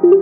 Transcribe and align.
HBO 0.00 0.16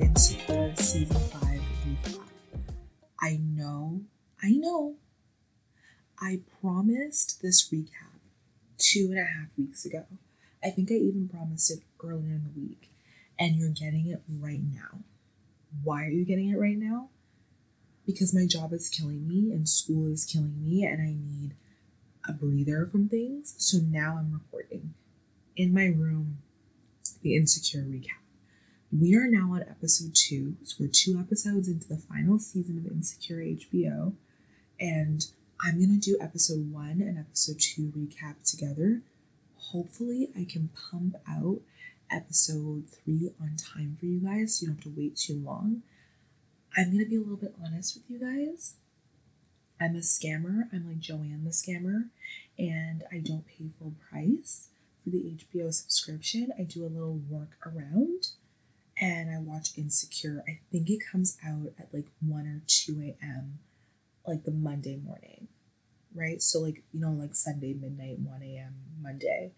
Insecure 0.00 0.72
Season 0.76 1.16
5 1.16 1.42
recap. 1.42 2.20
I 3.20 3.36
know, 3.36 4.02
I 4.40 4.50
know, 4.52 4.94
I 6.20 6.42
promised 6.60 7.42
this 7.42 7.68
recap 7.68 8.20
two 8.78 9.08
and 9.10 9.18
a 9.18 9.24
half 9.24 9.48
weeks 9.58 9.84
ago. 9.84 10.04
I 10.62 10.70
think 10.70 10.92
I 10.92 10.94
even 10.94 11.28
promised 11.28 11.72
it 11.72 11.80
earlier 12.00 12.34
in 12.34 12.44
the 12.44 12.60
week, 12.60 12.92
and 13.40 13.56
you're 13.56 13.70
getting 13.70 14.06
it 14.06 14.22
right 14.28 14.62
now. 14.62 15.00
Why 15.82 16.04
are 16.04 16.10
you 16.10 16.24
getting 16.24 16.50
it 16.50 16.58
right 16.58 16.76
now? 16.76 17.08
Because 18.06 18.34
my 18.34 18.46
job 18.46 18.72
is 18.72 18.88
killing 18.88 19.26
me, 19.26 19.52
and 19.52 19.68
school 19.68 20.10
is 20.12 20.24
killing 20.24 20.62
me, 20.62 20.84
and 20.84 21.02
I 21.02 21.16
need 21.16 21.54
a 22.28 22.32
breather 22.32 22.86
from 22.86 23.08
things. 23.08 23.54
So 23.58 23.78
now 23.78 24.16
I'm 24.18 24.32
recording 24.32 24.94
in 25.56 25.72
my 25.72 25.86
room 25.86 26.38
the 27.22 27.34
Insecure 27.34 27.82
recap. 27.82 28.22
We 28.92 29.16
are 29.16 29.26
now 29.26 29.52
on 29.52 29.62
episode 29.62 30.14
two. 30.14 30.56
So 30.62 30.76
we're 30.78 30.88
two 30.88 31.18
episodes 31.18 31.68
into 31.68 31.88
the 31.88 31.98
final 31.98 32.38
season 32.38 32.78
of 32.78 32.86
Insecure 32.86 33.38
HBO. 33.38 34.12
And 34.78 35.26
I'm 35.60 35.78
going 35.78 35.98
to 35.98 36.10
do 36.10 36.16
episode 36.20 36.70
one 36.72 37.00
and 37.00 37.18
episode 37.18 37.58
two 37.58 37.92
recap 37.96 38.48
together. 38.48 39.02
Hopefully, 39.56 40.28
I 40.36 40.44
can 40.44 40.70
pump 40.90 41.16
out 41.28 41.60
episode 42.10 42.84
three 42.88 43.30
on 43.40 43.56
time 43.56 43.96
for 43.98 44.06
you 44.06 44.20
guys 44.20 44.56
so 44.56 44.62
you 44.62 44.68
don't 44.68 44.76
have 44.76 44.84
to 44.84 45.00
wait 45.00 45.16
too 45.16 45.42
long. 45.44 45.82
I'm 46.76 46.90
to 46.98 47.06
be 47.06 47.16
a 47.16 47.20
little 47.20 47.36
bit 47.36 47.54
honest 47.64 47.96
with 47.96 48.04
you 48.10 48.18
guys. 48.18 48.74
I'm 49.80 49.96
a 49.96 50.00
scammer. 50.00 50.64
I'm 50.72 50.86
like 50.88 51.00
Joanne 51.00 51.42
the 51.44 51.50
scammer, 51.50 52.08
and 52.58 53.04
I 53.12 53.18
don't 53.18 53.46
pay 53.46 53.66
full 53.78 53.94
price 54.10 54.68
for 55.02 55.10
the 55.10 55.18
HBO 55.18 55.72
subscription. 55.72 56.52
I 56.58 56.62
do 56.62 56.84
a 56.84 56.88
little 56.88 57.20
work 57.28 57.56
around 57.64 58.28
and 59.00 59.30
I 59.30 59.38
watch 59.38 59.76
Insecure. 59.76 60.42
I 60.48 60.58
think 60.72 60.88
it 60.88 61.00
comes 61.10 61.36
out 61.46 61.72
at 61.78 61.92
like 61.92 62.06
1 62.20 62.46
or 62.46 62.62
2 62.66 63.14
a.m., 63.22 63.58
like 64.26 64.44
the 64.44 64.50
Monday 64.50 64.96
morning, 64.96 65.48
right? 66.14 66.42
So, 66.42 66.60
like, 66.60 66.82
you 66.92 67.00
know, 67.00 67.12
like 67.12 67.34
Sunday 67.34 67.74
midnight, 67.74 68.18
1 68.18 68.42
a.m., 68.42 68.74
Monday. 69.00 69.52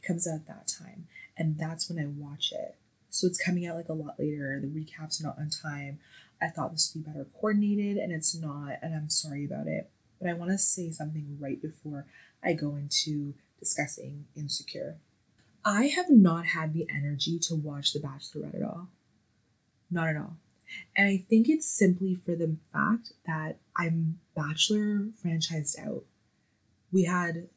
It 0.00 0.06
comes 0.06 0.26
out 0.26 0.36
at 0.36 0.46
that 0.46 0.68
time, 0.68 1.06
and 1.36 1.58
that's 1.58 1.88
when 1.88 1.98
I 1.98 2.06
watch 2.06 2.52
it. 2.52 2.76
So, 3.10 3.26
it's 3.26 3.42
coming 3.42 3.66
out 3.66 3.76
like 3.76 3.88
a 3.88 3.94
lot 3.94 4.18
later. 4.18 4.60
The 4.60 4.68
recaps 4.68 5.20
are 5.20 5.26
not 5.26 5.38
on 5.38 5.50
time. 5.50 5.98
I 6.40 6.48
thought 6.48 6.72
this 6.72 6.92
would 6.94 7.04
be 7.04 7.10
better 7.10 7.26
coordinated, 7.40 7.96
and 7.96 8.12
it's 8.12 8.34
not, 8.34 8.78
and 8.82 8.94
I'm 8.94 9.10
sorry 9.10 9.44
about 9.44 9.66
it. 9.66 9.90
But 10.20 10.30
I 10.30 10.34
want 10.34 10.50
to 10.50 10.58
say 10.58 10.90
something 10.90 11.38
right 11.40 11.60
before 11.60 12.06
I 12.42 12.52
go 12.52 12.76
into 12.76 13.34
discussing 13.58 14.26
Insecure. 14.36 14.98
I 15.64 15.86
have 15.86 16.10
not 16.10 16.46
had 16.46 16.72
the 16.72 16.86
energy 16.88 17.38
to 17.40 17.54
watch 17.54 17.92
The 17.92 18.00
Bachelorette 18.00 18.54
at 18.54 18.62
all. 18.62 18.88
Not 19.90 20.08
at 20.08 20.16
all. 20.16 20.36
And 20.96 21.08
I 21.08 21.24
think 21.28 21.48
it's 21.48 21.66
simply 21.66 22.14
for 22.14 22.34
the 22.34 22.56
fact 22.72 23.12
that 23.26 23.56
I'm 23.76 24.20
Bachelor 24.36 25.08
franchised 25.24 25.78
out. 25.78 26.04
We 26.92 27.04
had 27.04 27.48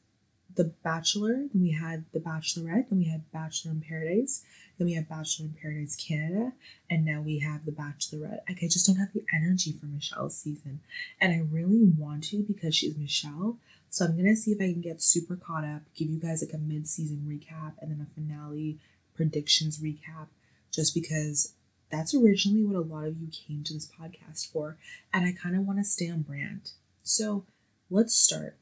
The 0.56 0.74
Bachelor, 0.84 1.48
then 1.54 1.62
we 1.62 1.72
had 1.72 2.06
The 2.14 2.20
Bachelorette, 2.20 2.90
then 2.90 3.00
we 3.00 3.10
had 3.10 3.32
Bachelor 3.32 3.72
in 3.72 3.82
Paradise, 3.82 4.44
then 4.78 4.88
we 4.88 4.94
have 4.94 5.10
Bachelor 5.10 5.46
in 5.46 5.54
Paradise 5.62 5.96
Canada, 5.96 6.54
and 6.90 7.06
now 7.06 7.22
we 7.22 7.40
have 7.40 7.66
The 7.66 7.72
Bachelorette. 7.72 8.42
Like, 8.48 8.60
I 8.64 8.68
just 8.68 8.88
don't 8.88 8.98
have 8.98 9.14
the 9.14 9.26
energy 9.34 9.72
for 9.72 9.86
Michelle's 9.86 10.38
season. 10.38 10.80
And 11.20 11.34
I 11.34 11.46
really 11.52 11.84
want 11.98 12.26
to 12.26 12.44
because 12.44 12.76
she's 12.76 12.98
Michelle. 12.98 13.58
So 13.90 14.06
I'm 14.06 14.16
gonna 14.16 14.36
see 14.36 14.52
if 14.52 14.62
I 14.62 14.72
can 14.72 14.82
get 14.82 15.02
super 15.02 15.36
caught 15.36 15.66
up, 15.66 15.82
give 15.96 16.10
you 16.10 16.20
guys 16.20 16.42
like 16.42 16.54
a 16.54 16.58
mid-season 16.58 17.26
recap 17.28 17.74
and 17.82 17.92
then 17.92 18.06
a 18.06 18.14
finale 18.14 18.80
predictions 19.16 19.80
recap, 19.80 20.28
just 20.72 20.96
because 20.96 21.54
that's 21.92 22.16
originally 22.16 22.64
what 22.64 22.78
a 22.78 22.80
lot 22.80 23.06
of 23.06 23.18
you 23.18 23.28
came 23.28 23.64
to 23.66 23.74
this 23.74 23.90
podcast 24.00 24.50
for, 24.52 24.78
and 25.14 25.26
I 25.26 25.34
kind 25.34 25.58
of 25.58 25.66
want 25.66 25.80
to 25.80 25.84
stay 25.84 26.10
on 26.10 26.22
brand. 26.22 26.72
So 27.04 27.46
let's 27.90 28.16
start. 28.16 28.56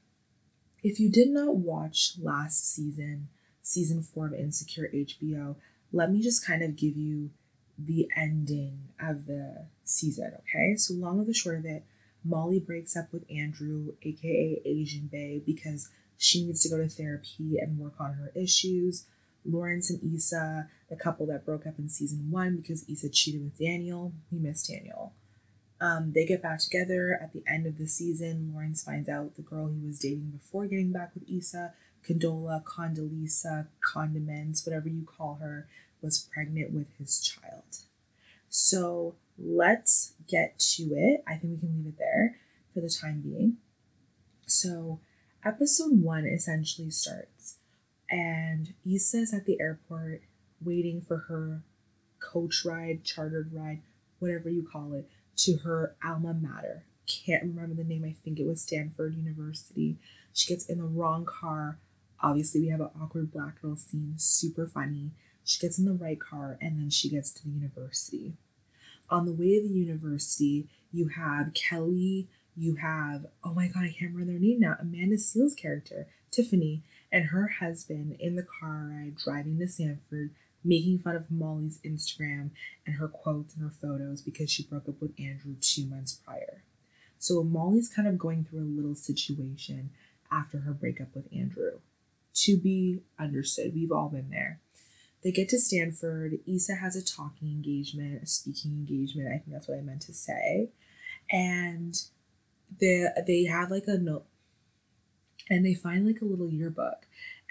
If 0.84 1.00
you 1.00 1.10
did 1.10 1.30
not 1.30 1.58
watch 1.58 2.14
last 2.22 2.74
season, 2.74 3.28
season 3.62 4.02
four 4.02 4.28
of 4.28 4.34
Insecure 4.34 4.90
HBO, 4.94 5.56
let 5.92 6.12
me 6.12 6.22
just 6.22 6.46
kind 6.46 6.64
of 6.64 6.76
give 6.76 6.96
you 6.96 7.32
the 7.78 8.10
ending 8.16 8.80
of 9.02 9.26
the 9.26 9.66
season, 9.84 10.34
okay? 10.40 10.76
So, 10.76 10.94
long 10.94 11.20
of 11.20 11.28
the 11.28 11.34
short 11.34 11.58
of 11.58 11.66
it, 11.66 11.84
Molly 12.24 12.60
breaks 12.60 12.98
up 12.98 13.12
with 13.12 13.30
Andrew, 13.30 13.94
aka 14.04 14.62
Asian 14.66 15.10
bae, 15.12 15.42
because 15.46 15.90
she 16.18 16.46
needs 16.46 16.62
to 16.64 16.70
go 16.70 16.78
to 16.78 16.90
therapy 16.90 17.58
and 17.60 17.80
work 17.80 17.94
on 18.00 18.14
her 18.14 18.32
issues. 18.36 19.06
Lawrence 19.46 19.90
and 19.90 20.16
Issa, 20.16 20.68
the 20.90 20.96
couple 20.96 21.26
that 21.28 21.46
broke 21.46 21.66
up 21.66 21.80
in 21.80 21.88
season 21.88 22.30
one 22.30 22.58
because 22.58 22.88
Issa 22.90 23.10
cheated 23.10 23.42
with 23.42 23.58
Daniel, 23.58 24.12
we 24.32 24.38
miss 24.38 24.68
Daniel. 24.68 25.14
Um, 25.82 26.12
they 26.14 26.26
get 26.26 26.42
back 26.42 26.60
together 26.60 27.18
at 27.22 27.32
the 27.32 27.44
end 27.48 27.66
of 27.66 27.78
the 27.78 27.88
season. 27.88 28.52
Lawrence 28.54 28.84
finds 28.84 29.08
out 29.08 29.36
the 29.36 29.42
girl 29.42 29.68
he 29.68 29.86
was 29.86 30.00
dating 30.00 30.32
before 30.32 30.66
getting 30.66 30.92
back 30.92 31.12
with 31.14 31.30
Issa, 31.30 31.74
Condola, 32.08 32.64
Condoleezza, 32.64 33.68
Condiments, 33.82 34.66
whatever 34.66 34.90
you 34.90 35.06
call 35.06 35.36
her, 35.42 35.68
was 36.02 36.28
pregnant 36.34 36.72
with 36.72 36.88
his 36.98 37.20
child. 37.22 37.64
So 38.50 39.16
let's 39.38 40.14
get 40.28 40.60
to 40.60 40.84
it. 40.96 41.24
I 41.28 41.36
think 41.36 41.54
we 41.54 41.60
can 41.60 41.78
leave 41.78 41.94
it 41.94 41.98
there 41.98 42.36
for 42.74 42.82
the 42.82 42.90
time 42.90 43.22
being. 43.22 43.58
So, 44.46 45.00
episode 45.46 46.02
one 46.02 46.26
essentially 46.26 46.90
starts, 46.90 47.58
and 48.10 48.74
Issa's 48.84 49.34
at 49.34 49.46
the 49.46 49.62
airport 49.62 50.24
waiting 50.60 51.02
for 51.02 51.18
her 51.30 51.62
coach 52.20 52.66
ride, 52.66 53.04
chartered 53.04 53.54
ride, 53.54 53.82
whatever 54.18 54.50
you 54.50 54.68
call 54.70 54.94
it, 54.94 55.08
to 55.44 55.58
her 55.58 55.96
alma 56.04 56.34
mater. 56.34 56.86
Can't 57.06 57.44
remember 57.44 57.76
the 57.76 57.84
name, 57.84 58.06
I 58.06 58.14
think 58.24 58.40
it 58.40 58.46
was 58.46 58.62
Stanford 58.62 59.16
University. 59.16 59.98
She 60.34 60.54
gets 60.54 60.66
in 60.68 60.78
the 60.78 60.84
wrong 60.84 61.26
car. 61.26 61.80
Obviously, 62.22 62.62
we 62.62 62.68
have 62.68 62.82
an 62.82 62.90
awkward 63.02 63.32
black 63.32 63.62
girl 63.62 63.76
scene, 63.76 64.14
super 64.18 64.68
funny. 64.68 65.12
She 65.44 65.60
gets 65.60 65.80
in 65.80 65.86
the 65.86 65.94
right 65.94 66.20
car, 66.20 66.58
and 66.62 66.80
then 66.80 66.90
she 66.90 67.10
gets 67.10 67.32
to 67.32 67.44
the 67.44 67.50
university 67.50 68.34
on 69.10 69.26
the 69.26 69.32
way 69.32 69.60
to 69.60 69.68
the 69.68 69.74
university, 69.74 70.68
you 70.92 71.10
have 71.10 71.54
Kelly, 71.54 72.28
you 72.56 72.76
have, 72.76 73.26
oh 73.44 73.54
my 73.54 73.68
God, 73.68 73.84
I 73.84 73.96
can't 73.98 74.14
remember 74.14 74.34
their 74.34 74.40
name 74.40 74.60
now, 74.60 74.76
Amanda 74.80 75.18
Seales' 75.18 75.58
character, 75.58 76.08
Tiffany, 76.32 76.84
and 77.12 77.26
her 77.26 77.48
husband 77.60 78.18
in 78.20 78.36
the 78.36 78.44
car 78.44 78.90
ride 78.92 79.16
driving 79.18 79.58
to 79.60 79.68
Stanford, 79.68 80.32
making 80.64 81.00
fun 81.00 81.16
of 81.16 81.32
Molly's 81.32 81.80
Instagram 81.86 82.52
and 82.86 82.96
her 82.96 83.08
quotes 83.08 83.54
and 83.56 83.64
her 83.64 83.70
photos 83.70 84.22
because 84.22 84.52
she 84.52 84.64
broke 84.64 84.90
up 84.90 85.02
with 85.02 85.20
Andrew 85.20 85.56
two 85.62 85.86
months 85.86 86.14
prior. 86.14 86.64
So 87.18 87.44
Molly's 87.44 87.90
kind 87.90 88.08
of 88.08 88.18
going 88.18 88.46
through 88.46 88.62
a 88.62 88.76
little 88.76 88.96
situation 88.96 89.92
after 90.32 90.60
her 90.60 90.74
breakup 90.74 91.16
with 91.16 91.28
Andrew. 91.34 91.80
To 92.34 92.58
be 92.58 93.02
understood, 93.20 93.74
we've 93.74 93.92
all 93.92 94.10
been 94.10 94.30
there. 94.30 94.60
They 95.24 95.32
get 95.32 95.50
to 95.50 95.60
Stanford. 95.60 96.40
Issa 96.48 96.76
has 96.76 96.96
a 96.96 97.04
talking 97.04 97.50
engagement, 97.50 98.24
a 98.24 98.26
speaking 98.26 98.72
engagement. 98.72 99.28
I 99.28 99.40
think 99.40 99.52
that's 99.52 99.68
what 99.68 99.78
I 99.78 99.82
meant 99.82 100.02
to 100.04 100.14
say. 100.14 100.70
And 101.30 101.96
they 102.80 103.08
they 103.28 103.44
have 103.44 103.72
like 103.72 103.88
a 103.88 103.98
note, 103.98 104.26
and 105.50 105.66
they 105.66 105.74
find 105.74 106.06
like 106.08 106.22
a 106.22 106.26
little 106.26 106.50
yearbook, 106.50 107.06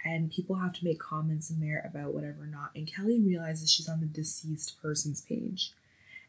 and 0.09 0.31
people 0.31 0.57
have 0.57 0.73
to 0.73 0.85
make 0.85 0.99
comments 0.99 1.51
in 1.51 1.61
there 1.61 1.85
about 1.89 2.15
whatever 2.15 2.45
or 2.45 2.47
not. 2.47 2.71
And 2.75 2.91
Kelly 2.91 3.21
realizes 3.21 3.71
she's 3.71 3.89
on 3.89 4.01
the 4.01 4.07
deceased 4.07 4.81
person's 4.81 5.21
page. 5.21 5.73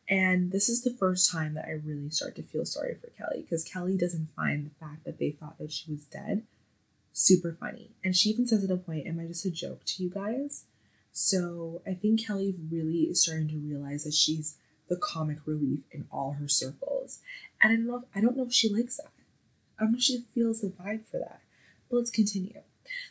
And 0.10 0.52
this 0.52 0.68
is 0.68 0.84
the 0.84 0.94
first 0.94 1.32
time 1.32 1.54
that 1.54 1.66
I 1.66 1.72
really 1.72 2.10
start 2.10 2.36
to 2.36 2.44
feel 2.44 2.66
sorry 2.66 2.96
for 2.96 3.08
Kelly 3.12 3.44
because 3.44 3.64
Kelly 3.64 3.96
doesn't 3.96 4.36
find 4.36 4.66
the 4.66 4.86
fact 4.86 5.06
that 5.06 5.20
they 5.20 5.32
thought 5.32 5.60
that 5.60 5.72
she 5.72 5.92
was 5.92 6.04
dead 6.06 6.44
super 7.14 7.56
funny. 7.60 7.92
And 8.04 8.16
she 8.16 8.30
even 8.30 8.48
says 8.48 8.64
at 8.64 8.72
a 8.72 8.78
point, 8.78 9.08
Am 9.08 9.20
I 9.20 9.26
just 9.26 9.46
a 9.46 9.52
joke 9.52 9.84
to 9.86 10.04
you 10.04 10.10
guys? 10.10 10.66
So 11.12 11.82
I 11.86 11.94
think 11.94 12.26
Kelly 12.26 12.56
really 12.72 13.04
is 13.04 13.24
starting 13.24 13.50
to 13.50 13.58
realize 13.58 14.04
that 14.04 14.14
she's 14.14 14.58
the 14.88 14.96
comic 14.96 15.40
relief 15.46 15.82
in 15.92 16.08
all 16.12 16.38
her 16.40 16.48
circles. 16.48 17.20
And 17.62 17.72
I 17.72 17.76
don't 17.76 17.88
know 17.88 17.98
if, 17.98 18.04
I 18.16 18.22
don't 18.22 18.38
know 18.38 18.46
if 18.46 18.54
she 18.54 18.70
likes 18.70 18.98
that. 18.98 19.12
I 19.78 19.84
don't 19.84 19.92
know 19.94 19.98
if 19.98 20.04
she 20.04 20.26
feels 20.34 20.62
the 20.62 20.70
vibe 20.70 21.06
for 21.06 21.20
that. 21.20 21.42
But 21.90 21.98
let's 21.98 22.12
continue. 22.12 22.62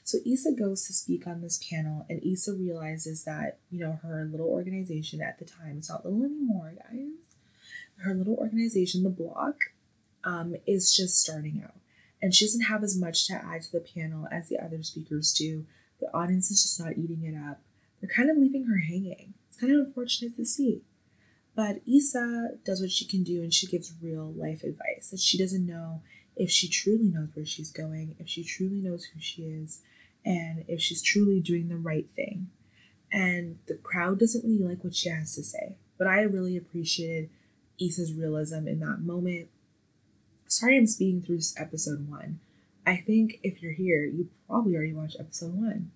So 0.05 0.19
Issa 0.27 0.53
goes 0.53 0.87
to 0.87 0.93
speak 0.93 1.27
on 1.27 1.41
this 1.41 1.63
panel, 1.71 2.07
and 2.09 2.23
Issa 2.23 2.55
realizes 2.55 3.25
that, 3.25 3.59
you 3.71 3.81
know, 3.81 3.99
her 4.03 4.29
little 4.31 4.49
organization 4.49 5.21
at 5.21 5.39
the 5.39 5.45
time, 5.45 5.77
it's 5.79 5.91
not 5.91 6.05
little 6.05 6.25
anymore, 6.25 6.75
guys. 6.77 7.35
Her 7.99 8.15
little 8.15 8.37
organization, 8.37 9.03
the 9.03 9.11
block, 9.11 9.57
um, 10.25 10.57
is 10.67 10.95
just 10.95 11.19
starting 11.19 11.63
out. 11.65 11.75
And 12.21 12.35
she 12.35 12.45
doesn't 12.45 12.63
have 12.63 12.83
as 12.83 12.99
much 12.99 13.27
to 13.29 13.35
add 13.35 13.63
to 13.63 13.73
the 13.73 13.81
panel 13.81 14.27
as 14.31 14.49
the 14.49 14.59
other 14.59 14.83
speakers 14.83 15.33
do. 15.33 15.67
The 16.01 16.13
audience 16.15 16.51
is 16.51 16.63
just 16.63 16.81
not 16.81 16.97
eating 16.97 17.25
it 17.25 17.37
up 17.37 17.61
they're 18.01 18.11
kind 18.11 18.31
of 18.31 18.37
leaving 18.37 18.67
her 18.67 18.79
hanging. 18.79 19.35
It's 19.49 19.59
kind 19.59 19.73
of 19.73 19.87
unfortunate 19.87 20.37
to 20.37 20.45
see. 20.45 20.83
But 21.55 21.81
Issa 21.89 22.51
does 22.65 22.81
what 22.81 22.93
she 22.93 23.05
can 23.05 23.25
do 23.25 23.43
and 23.43 23.53
she 23.53 23.67
gives 23.67 23.93
real 24.01 24.33
life 24.37 24.63
advice 24.63 25.11
that 25.11 25.21
she 25.21 25.37
doesn't 25.37 25.67
know 25.67 26.03
if 26.39 26.51
she 26.51 26.69
truly 26.69 27.09
knows 27.09 27.29
where 27.35 27.45
she's 27.45 27.73
going, 27.73 28.15
if 28.19 28.29
she 28.29 28.45
truly 28.45 28.81
knows 28.81 29.05
who 29.05 29.21
she 29.21 29.43
is, 29.43 29.83
and 30.25 30.65
if 30.69 30.81
she's 30.81 31.03
truly 31.03 31.41
doing 31.41 31.69
the 31.69 31.77
right 31.77 32.09
thing. 32.11 32.49
And 33.13 33.59
the 33.67 33.75
crowd 33.75 34.21
doesn't 34.21 34.45
really 34.45 34.63
like 34.63 34.85
what 34.85 34.95
she 34.95 35.09
has 35.09 35.35
to 35.35 35.43
say. 35.43 35.77
But 35.97 36.07
I 36.07 36.23
really 36.23 36.57
appreciated 36.57 37.31
Issa's 37.81 38.13
realism 38.13 38.69
in 38.69 38.81
that 38.81 39.01
moment. 39.01 39.49
Sorry 40.47 40.77
I'm 40.77 40.87
speaking 40.87 41.23
through 41.23 41.41
episode 41.57 42.09
one. 42.09 42.39
I 42.87 42.97
think 42.97 43.41
if 43.43 43.63
you're 43.63 43.73
here, 43.73 44.05
you 44.05 44.29
probably 44.47 44.77
already 44.77 44.95
watched 44.95 45.17
episode 45.19 45.55
one. 45.55 45.91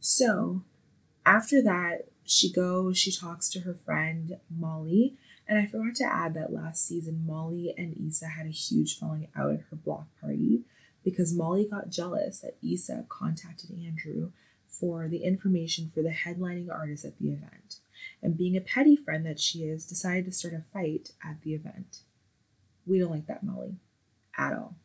So 0.00 0.62
after 1.26 1.62
that, 1.62 2.06
she 2.24 2.50
goes, 2.50 2.96
she 2.98 3.12
talks 3.12 3.48
to 3.50 3.60
her 3.60 3.74
friend 3.74 4.38
Molly. 4.50 5.14
And 5.46 5.58
I 5.58 5.66
forgot 5.66 5.94
to 5.96 6.04
add 6.04 6.34
that 6.34 6.52
last 6.52 6.86
season, 6.86 7.24
Molly 7.26 7.74
and 7.76 7.94
Issa 8.08 8.28
had 8.28 8.46
a 8.46 8.50
huge 8.50 8.98
falling 8.98 9.28
out 9.36 9.52
at 9.52 9.60
her 9.70 9.76
block 9.76 10.06
party 10.20 10.62
because 11.04 11.34
Molly 11.34 11.66
got 11.70 11.90
jealous 11.90 12.40
that 12.40 12.56
Issa 12.66 13.04
contacted 13.08 13.70
Andrew 13.70 14.30
for 14.66 15.06
the 15.08 15.18
information 15.18 15.90
for 15.94 16.02
the 16.02 16.10
headlining 16.10 16.72
artist 16.72 17.04
at 17.04 17.18
the 17.18 17.28
event. 17.28 17.76
And 18.22 18.38
being 18.38 18.56
a 18.56 18.60
petty 18.60 18.96
friend 18.96 19.24
that 19.26 19.38
she 19.38 19.60
is, 19.60 19.84
decided 19.84 20.24
to 20.26 20.32
start 20.32 20.54
a 20.54 20.62
fight 20.72 21.10
at 21.22 21.42
the 21.42 21.54
event. 21.54 21.98
We 22.86 22.98
don't 22.98 23.10
like 23.10 23.26
that, 23.26 23.44
Molly, 23.44 23.76
at 24.36 24.54
all. 24.54 24.76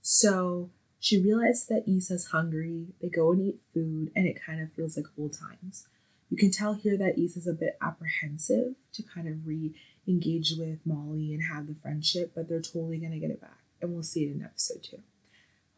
So 0.00 0.70
she 0.98 1.22
realizes 1.22 1.66
that 1.66 1.84
Issa's 1.86 2.28
hungry. 2.28 2.88
They 3.00 3.08
go 3.08 3.32
and 3.32 3.40
eat 3.42 3.60
food, 3.72 4.10
and 4.16 4.26
it 4.26 4.42
kind 4.44 4.60
of 4.60 4.72
feels 4.72 4.96
like 4.96 5.06
old 5.18 5.36
times. 5.38 5.86
You 6.30 6.36
can 6.36 6.50
tell 6.50 6.74
here 6.74 6.96
that 6.96 7.18
Issa's 7.18 7.46
a 7.46 7.52
bit 7.52 7.76
apprehensive 7.80 8.74
to 8.94 9.02
kind 9.02 9.28
of 9.28 9.46
re 9.46 9.74
engage 10.06 10.54
with 10.58 10.78
Molly 10.84 11.32
and 11.32 11.44
have 11.44 11.66
the 11.66 11.74
friendship, 11.74 12.32
but 12.34 12.48
they're 12.48 12.60
totally 12.60 12.98
going 12.98 13.12
to 13.12 13.18
get 13.18 13.30
it 13.30 13.40
back. 13.40 13.58
And 13.80 13.92
we'll 13.92 14.02
see 14.02 14.24
it 14.24 14.32
in 14.32 14.42
episode 14.42 14.82
two. 14.82 15.02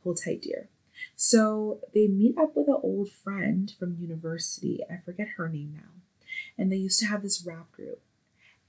Hold 0.02 0.20
tight, 0.22 0.42
dear. 0.42 0.68
So 1.16 1.80
they 1.94 2.06
meet 2.06 2.38
up 2.38 2.56
with 2.56 2.68
an 2.68 2.78
old 2.82 3.10
friend 3.10 3.72
from 3.78 3.96
university. 4.00 4.80
I 4.90 4.98
forget 5.04 5.28
her 5.36 5.48
name 5.48 5.74
now. 5.74 6.02
And 6.56 6.70
they 6.70 6.76
used 6.76 7.00
to 7.00 7.06
have 7.06 7.22
this 7.22 7.44
rap 7.46 7.70
group. 7.72 8.00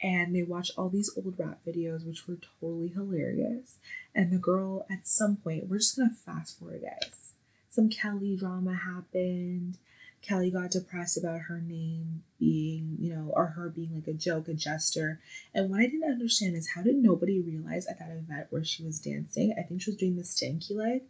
And 0.01 0.35
they 0.35 0.43
watch 0.43 0.71
all 0.77 0.89
these 0.89 1.11
old 1.15 1.35
rap 1.37 1.61
videos, 1.65 2.05
which 2.05 2.27
were 2.27 2.37
totally 2.59 2.89
hilarious. 2.89 3.77
And 4.13 4.31
the 4.31 4.37
girl, 4.37 4.85
at 4.89 5.07
some 5.07 5.37
point, 5.37 5.67
we're 5.67 5.77
just 5.77 5.95
going 5.95 6.09
to 6.09 6.15
fast 6.15 6.59
forward, 6.59 6.81
guys. 6.81 7.31
Some 7.69 7.89
Kelly 7.89 8.35
drama 8.35 8.75
happened. 8.75 9.77
Kelly 10.25 10.49
got 10.49 10.71
depressed 10.71 11.17
about 11.17 11.41
her 11.41 11.61
name 11.61 12.23
being, 12.39 12.97
you 12.99 13.13
know, 13.13 13.31
or 13.35 13.47
her 13.47 13.69
being 13.69 13.93
like 13.93 14.07
a 14.07 14.13
joke, 14.13 14.47
a 14.47 14.53
jester. 14.53 15.19
And 15.53 15.69
what 15.69 15.81
I 15.81 15.85
didn't 15.85 16.11
understand 16.11 16.55
is 16.55 16.71
how 16.75 16.81
did 16.81 16.95
nobody 16.95 17.41
realize 17.41 17.85
at 17.87 17.99
that 17.99 18.11
event 18.11 18.47
where 18.49 18.63
she 18.63 18.83
was 18.83 18.99
dancing? 18.99 19.53
I 19.57 19.61
think 19.61 19.81
she 19.81 19.91
was 19.91 19.97
doing 19.97 20.15
the 20.15 20.23
stanky 20.23 20.75
leg 20.75 21.03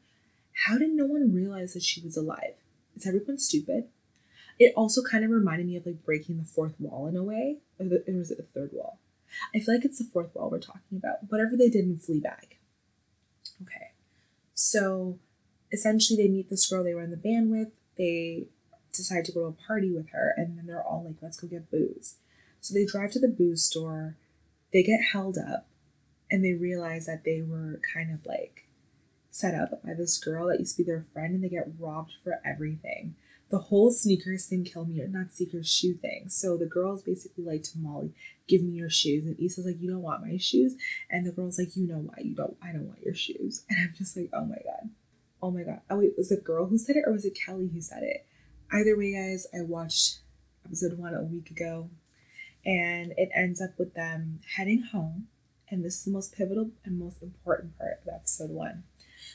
how 0.56 0.78
did 0.78 0.92
no 0.92 1.06
one 1.06 1.34
realize 1.34 1.74
that 1.74 1.84
she 1.84 2.02
was 2.02 2.18
alive? 2.18 2.56
Is 2.96 3.06
everyone 3.06 3.38
stupid? 3.38 3.90
It 4.58 4.74
also 4.76 5.04
kind 5.04 5.26
of 5.26 5.32
reminded 5.32 5.68
me 5.68 5.76
of 5.76 5.86
like 5.86 6.06
breaking 6.06 6.38
the 6.38 6.46
fourth 6.46 6.76
wall 6.80 7.08
in 7.08 7.18
a 7.18 7.24
way. 7.24 7.58
Or, 7.78 7.86
the, 7.86 8.04
or 8.08 8.18
was 8.18 8.32
it 8.32 8.38
the 8.38 8.44
third 8.44 8.70
wall? 8.72 9.00
I 9.54 9.60
feel 9.60 9.76
like 9.76 9.84
it's 9.84 9.98
the 9.98 10.06
fourth 10.06 10.34
wall 10.34 10.50
we're 10.50 10.60
talking 10.60 10.98
about. 10.98 11.30
Whatever 11.30 11.58
they 11.58 11.70
did 11.70 11.84
in 11.84 11.98
Fleabag. 11.98 12.56
Okay. 13.62 13.92
So 14.54 15.20
essentially, 15.74 16.16
they 16.16 16.30
meet 16.30 16.50
this 16.50 16.68
girl 16.70 16.84
they 16.84 16.94
were 16.94 17.02
in 17.02 17.12
the 17.12 17.18
band 17.18 17.52
with. 17.52 17.74
They 17.98 18.48
decide 18.98 19.26
to 19.26 19.32
go 19.32 19.42
to 19.42 19.48
a 19.48 19.68
party 19.68 19.92
with 19.92 20.10
her, 20.10 20.34
and 20.38 20.58
then 20.58 20.66
they're 20.66 20.84
all 20.84 21.04
like, 21.06 21.18
let's 21.22 21.40
go 21.40 21.48
get 21.48 21.72
booze. 21.72 22.16
So 22.62 22.74
they 22.74 22.86
drive 22.86 23.12
to 23.12 23.20
the 23.20 23.28
booze 23.28 23.64
store. 23.64 24.16
They 24.74 24.84
get 24.84 25.02
held 25.14 25.38
up, 25.38 25.68
and 26.30 26.44
they 26.44 26.54
realize 26.54 27.06
that 27.06 27.24
they 27.24 27.42
were 27.42 27.80
kind 27.94 28.12
of 28.12 28.26
like 28.26 28.66
set 29.36 29.54
up 29.54 29.84
by 29.84 29.94
this 29.94 30.18
girl 30.18 30.48
that 30.48 30.60
used 30.60 30.78
to 30.78 30.84
be 30.84 30.90
their 30.90 31.06
friend 31.14 31.34
and 31.36 31.44
they 31.44 31.50
get 31.50 31.68
robbed 31.78 32.14
for 32.24 32.40
everything. 32.46 33.16
The 33.50 33.58
whole 33.60 33.92
sneakers 33.92 34.48
thing 34.48 34.64
killed 34.64 34.90
me, 34.90 35.02
or 35.02 35.08
not 35.08 35.32
sneakers, 35.32 35.70
shoe 35.70 35.94
thing. 35.94 36.30
So 36.30 36.58
the 36.58 36.66
girl's 36.66 37.04
basically 37.04 37.44
like 37.44 37.64
to 37.64 37.78
Molly, 37.78 38.14
give 38.48 38.64
me 38.64 38.72
your 38.72 38.90
shoes. 38.90 39.26
And 39.26 39.38
Issa's 39.40 39.66
like, 39.66 39.82
you 39.82 39.90
don't 39.92 40.02
want 40.02 40.26
my 40.26 40.38
shoes. 40.38 40.76
And 41.10 41.28
the 41.28 41.32
girl's 41.32 41.60
like, 41.60 41.76
you 41.76 41.86
know 41.86 41.98
why 41.98 42.16
you 42.22 42.34
don't, 42.34 42.58
I 42.64 42.72
don't 42.72 42.88
want 42.88 43.04
your 43.04 43.14
shoes. 43.14 43.64
And 43.70 43.78
I'm 43.80 43.94
just 43.96 44.16
like, 44.18 44.30
oh 44.34 44.46
my 44.46 44.56
God. 44.56 44.90
Oh 45.44 45.52
my 45.52 45.64
God. 45.64 45.82
Oh 45.90 45.98
wait, 45.98 46.14
was 46.18 46.32
it 46.32 46.44
girl 46.44 46.68
who 46.68 46.78
said 46.78 46.96
it 46.96 47.04
or 47.06 47.12
was 47.12 47.26
it 47.26 47.38
Kelly 47.38 47.70
who 47.74 47.82
said 47.82 48.04
it? 48.04 48.26
Either 48.72 48.98
way, 48.98 49.14
guys, 49.14 49.48
I 49.54 49.62
watched 49.62 50.20
episode 50.66 50.98
one 50.98 51.14
a 51.14 51.22
week 51.22 51.52
ago 51.52 51.90
and 52.66 53.14
it 53.16 53.30
ends 53.36 53.62
up 53.62 53.78
with 53.78 53.94
them 53.94 54.40
heading 54.58 54.82
home. 54.82 55.28
And 55.70 55.84
this 55.84 56.00
is 56.00 56.06
the 56.06 56.12
most 56.12 56.36
pivotal 56.36 56.72
and 56.84 57.00
most 57.00 57.22
important 57.22 57.78
part 57.78 58.00
of 58.02 58.14
episode 58.14 58.50
one. 58.50 58.84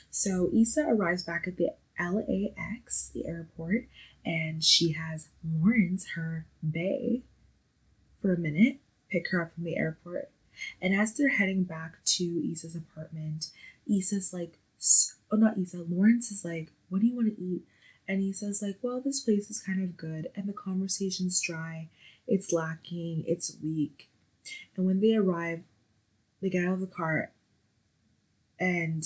So 0.09 0.49
Issa 0.53 0.85
arrives 0.87 1.23
back 1.23 1.47
at 1.47 1.57
the 1.57 1.69
LAX, 1.99 3.09
the 3.13 3.25
airport, 3.25 3.87
and 4.25 4.63
she 4.63 4.93
has 4.93 5.29
Lawrence, 5.43 6.09
her 6.15 6.45
bae, 6.61 7.21
for 8.21 8.33
a 8.33 8.37
minute, 8.37 8.77
pick 9.09 9.29
her 9.31 9.41
up 9.41 9.53
from 9.53 9.63
the 9.63 9.77
airport. 9.77 10.29
And 10.81 10.93
as 10.93 11.15
they're 11.15 11.29
heading 11.29 11.63
back 11.63 12.03
to 12.03 12.51
Issa's 12.51 12.75
apartment, 12.75 13.47
Issa's 13.87 14.33
like, 14.33 14.59
oh, 15.31 15.37
not 15.37 15.57
Issa, 15.57 15.85
Lawrence 15.89 16.31
is 16.31 16.43
like, 16.45 16.71
what 16.89 17.01
do 17.01 17.07
you 17.07 17.15
want 17.15 17.35
to 17.35 17.41
eat? 17.41 17.63
And 18.11 18.21
he 18.21 18.33
says 18.33 18.61
like, 18.61 18.75
well, 18.81 18.99
this 18.99 19.21
place 19.21 19.49
is 19.49 19.61
kind 19.61 19.81
of 19.81 19.95
good. 19.95 20.27
And 20.35 20.45
the 20.45 20.51
conversation's 20.51 21.39
dry, 21.39 21.87
it's 22.27 22.51
lacking, 22.51 23.23
it's 23.25 23.55
weak. 23.63 24.09
And 24.75 24.85
when 24.85 24.99
they 24.99 25.15
arrive, 25.15 25.61
they 26.41 26.49
get 26.49 26.65
out 26.65 26.73
of 26.73 26.81
the 26.81 26.87
car 26.87 27.31
and 28.59 29.05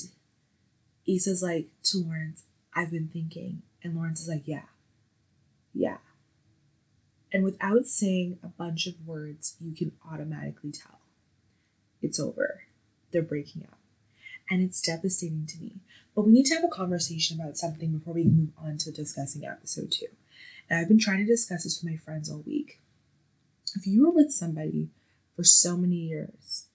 Issa's 1.07 1.43
like 1.43 1.67
to 1.83 1.99
Lawrence, 1.99 2.45
I've 2.73 2.89
been 2.89 3.09
thinking. 3.13 3.61
And 3.83 3.95
Lawrence 3.95 4.21
is 4.21 4.27
like, 4.27 4.47
yeah, 4.47 4.69
yeah. 5.71 5.97
And 7.31 7.43
without 7.43 7.85
saying 7.85 8.39
a 8.41 8.47
bunch 8.47 8.87
of 8.87 9.05
words, 9.05 9.55
you 9.61 9.75
can 9.75 9.91
automatically 10.11 10.71
tell 10.71 11.01
it's 12.01 12.19
over. 12.19 12.63
They're 13.11 13.21
breaking 13.21 13.67
up. 13.71 13.74
And 14.49 14.61
it's 14.61 14.81
devastating 14.81 15.47
to 15.47 15.59
me. 15.59 15.81
But 16.15 16.25
we 16.25 16.31
need 16.31 16.45
to 16.45 16.55
have 16.55 16.63
a 16.63 16.69
conversation 16.69 17.39
about 17.39 17.57
something 17.57 17.91
before 17.91 18.13
we 18.13 18.23
move 18.23 18.49
on 18.57 18.77
to 18.79 18.91
discussing 18.91 19.45
episode 19.45 19.91
two. 19.91 20.07
And 20.69 20.79
I've 20.79 20.87
been 20.87 20.99
trying 20.99 21.19
to 21.19 21.25
discuss 21.25 21.63
this 21.63 21.81
with 21.81 21.91
my 21.91 21.97
friends 21.97 22.29
all 22.29 22.43
week. 22.45 22.79
If 23.75 23.85
you 23.85 24.05
were 24.05 24.13
with 24.13 24.31
somebody 24.31 24.89
for 25.35 25.43
so 25.43 25.75
many 25.75 25.95
years 25.95 26.67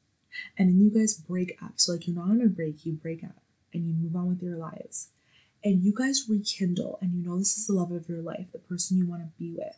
and 0.59 0.69
then 0.69 0.81
you 0.81 0.91
guys 0.91 1.15
break 1.15 1.57
up, 1.63 1.73
so 1.77 1.93
like 1.93 2.07
you're 2.07 2.17
not 2.17 2.31
on 2.31 2.43
a 2.43 2.47
break, 2.47 2.85
you 2.85 2.93
break 2.93 3.25
up, 3.25 3.43
and 3.73 3.87
you 3.87 3.95
move 3.95 4.17
on 4.17 4.29
with 4.29 4.43
your 4.43 4.57
lives 4.57 5.09
and 5.63 5.85
you 5.85 5.93
guys 5.95 6.25
rekindle 6.29 6.99
and 7.01 7.15
you 7.15 7.23
know 7.23 7.39
this 7.39 7.57
is 7.57 7.67
the 7.67 7.73
love 7.73 7.93
of 7.93 8.09
your 8.09 8.23
life, 8.23 8.47
the 8.53 8.59
person 8.59 8.97
you 8.97 9.07
want 9.07 9.23
to 9.23 9.29
be 9.39 9.53
with, 9.53 9.77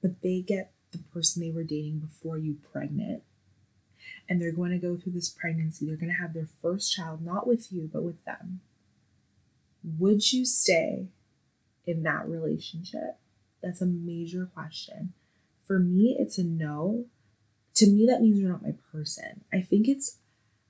but 0.00 0.22
they 0.22 0.40
get 0.40 0.72
the 0.92 0.98
person 0.98 1.42
they 1.42 1.50
were 1.50 1.64
dating 1.64 1.98
before 1.98 2.38
you 2.38 2.56
pregnant. 2.72 3.22
And 4.28 4.40
they're 4.40 4.52
going 4.52 4.70
to 4.70 4.78
go 4.78 4.96
through 4.96 5.12
this 5.12 5.28
pregnancy. 5.28 5.86
They're 5.86 5.96
going 5.96 6.12
to 6.12 6.20
have 6.20 6.32
their 6.32 6.48
first 6.62 6.94
child, 6.94 7.24
not 7.24 7.46
with 7.46 7.72
you, 7.72 7.90
but 7.92 8.02
with 8.02 8.24
them. 8.24 8.60
Would 9.98 10.32
you 10.32 10.44
stay 10.44 11.08
in 11.86 12.02
that 12.04 12.28
relationship? 12.28 13.18
That's 13.62 13.82
a 13.82 13.86
major 13.86 14.48
question. 14.54 15.12
For 15.66 15.78
me, 15.78 16.16
it's 16.18 16.38
a 16.38 16.44
no. 16.44 17.06
To 17.74 17.86
me, 17.86 18.06
that 18.06 18.20
means 18.20 18.38
you're 18.38 18.50
not 18.50 18.62
my 18.62 18.74
person. 18.92 19.44
I 19.52 19.60
think 19.60 19.88
it's 19.88 20.18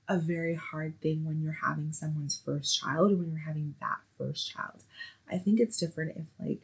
a 0.07 0.17
very 0.17 0.55
hard 0.55 0.99
thing 1.01 1.23
when 1.23 1.41
you're 1.41 1.59
having 1.63 1.91
someone's 1.91 2.41
first 2.43 2.79
child 2.79 3.11
or 3.11 3.15
when 3.15 3.29
you're 3.29 3.47
having 3.47 3.75
that 3.79 3.99
first 4.17 4.51
child. 4.51 4.83
I 5.31 5.37
think 5.37 5.59
it's 5.59 5.77
different 5.77 6.17
if 6.17 6.25
like 6.45 6.61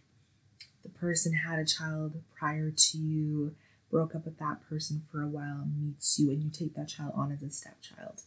the 0.83 0.89
person 0.89 1.33
had 1.33 1.59
a 1.59 1.65
child 1.65 2.21
prior 2.37 2.71
to 2.71 2.97
you, 2.97 3.55
broke 3.89 4.15
up 4.15 4.25
with 4.25 4.39
that 4.39 4.61
person 4.67 5.03
for 5.11 5.21
a 5.21 5.27
while, 5.27 5.67
meets 5.77 6.19
you, 6.19 6.29
and 6.29 6.43
you 6.43 6.49
take 6.49 6.75
that 6.75 6.89
child 6.89 7.13
on 7.15 7.31
as 7.31 7.41
a 7.41 7.49
stepchild. 7.49 8.21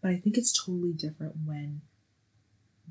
But 0.00 0.12
I 0.12 0.16
think 0.16 0.38
it's 0.38 0.52
totally 0.52 0.92
different 0.92 1.34
when 1.44 1.82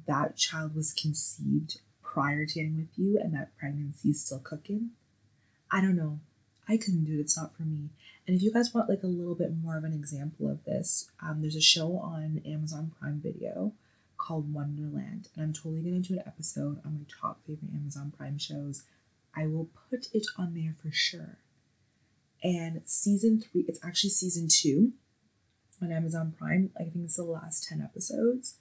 that 0.07 0.37
child 0.37 0.75
was 0.75 0.93
conceived 0.93 1.79
prior 2.01 2.45
to 2.45 2.53
getting 2.53 2.77
with 2.77 2.97
you 2.97 3.19
and 3.19 3.33
that 3.33 3.55
pregnancy 3.57 4.09
is 4.09 4.25
still 4.25 4.39
cooking. 4.39 4.91
I 5.71 5.81
don't 5.81 5.95
know. 5.95 6.19
I 6.67 6.77
couldn't 6.77 7.05
do 7.05 7.17
it. 7.17 7.21
It's 7.21 7.37
not 7.37 7.55
for 7.55 7.63
me. 7.63 7.89
And 8.27 8.35
if 8.35 8.43
you 8.43 8.51
guys 8.51 8.73
want 8.73 8.89
like 8.89 9.03
a 9.03 9.07
little 9.07 9.35
bit 9.35 9.51
more 9.55 9.77
of 9.77 9.83
an 9.83 9.93
example 9.93 10.49
of 10.49 10.63
this, 10.63 11.09
um, 11.21 11.41
there's 11.41 11.55
a 11.55 11.61
show 11.61 11.97
on 11.97 12.41
Amazon 12.45 12.91
Prime 12.99 13.19
Video 13.19 13.73
called 14.17 14.53
Wonderland, 14.53 15.29
and 15.33 15.43
I'm 15.43 15.53
totally 15.53 15.81
gonna 15.81 15.99
do 15.99 16.13
an 16.13 16.23
episode 16.27 16.79
on 16.85 16.93
my 16.93 17.05
top 17.19 17.41
favorite 17.41 17.73
Amazon 17.73 18.13
Prime 18.15 18.37
shows. 18.37 18.83
I 19.35 19.47
will 19.47 19.69
put 19.89 20.09
it 20.13 20.27
on 20.37 20.53
there 20.53 20.73
for 20.73 20.91
sure. 20.91 21.37
And 22.43 22.81
season 22.85 23.41
three, 23.41 23.65
it's 23.67 23.83
actually 23.83 24.11
season 24.11 24.47
two 24.49 24.93
on 25.81 25.91
Amazon 25.91 26.33
Prime. 26.37 26.71
I 26.77 26.83
think 26.83 27.05
it's 27.05 27.17
the 27.17 27.23
last 27.23 27.67
10 27.67 27.81
episodes. 27.81 28.55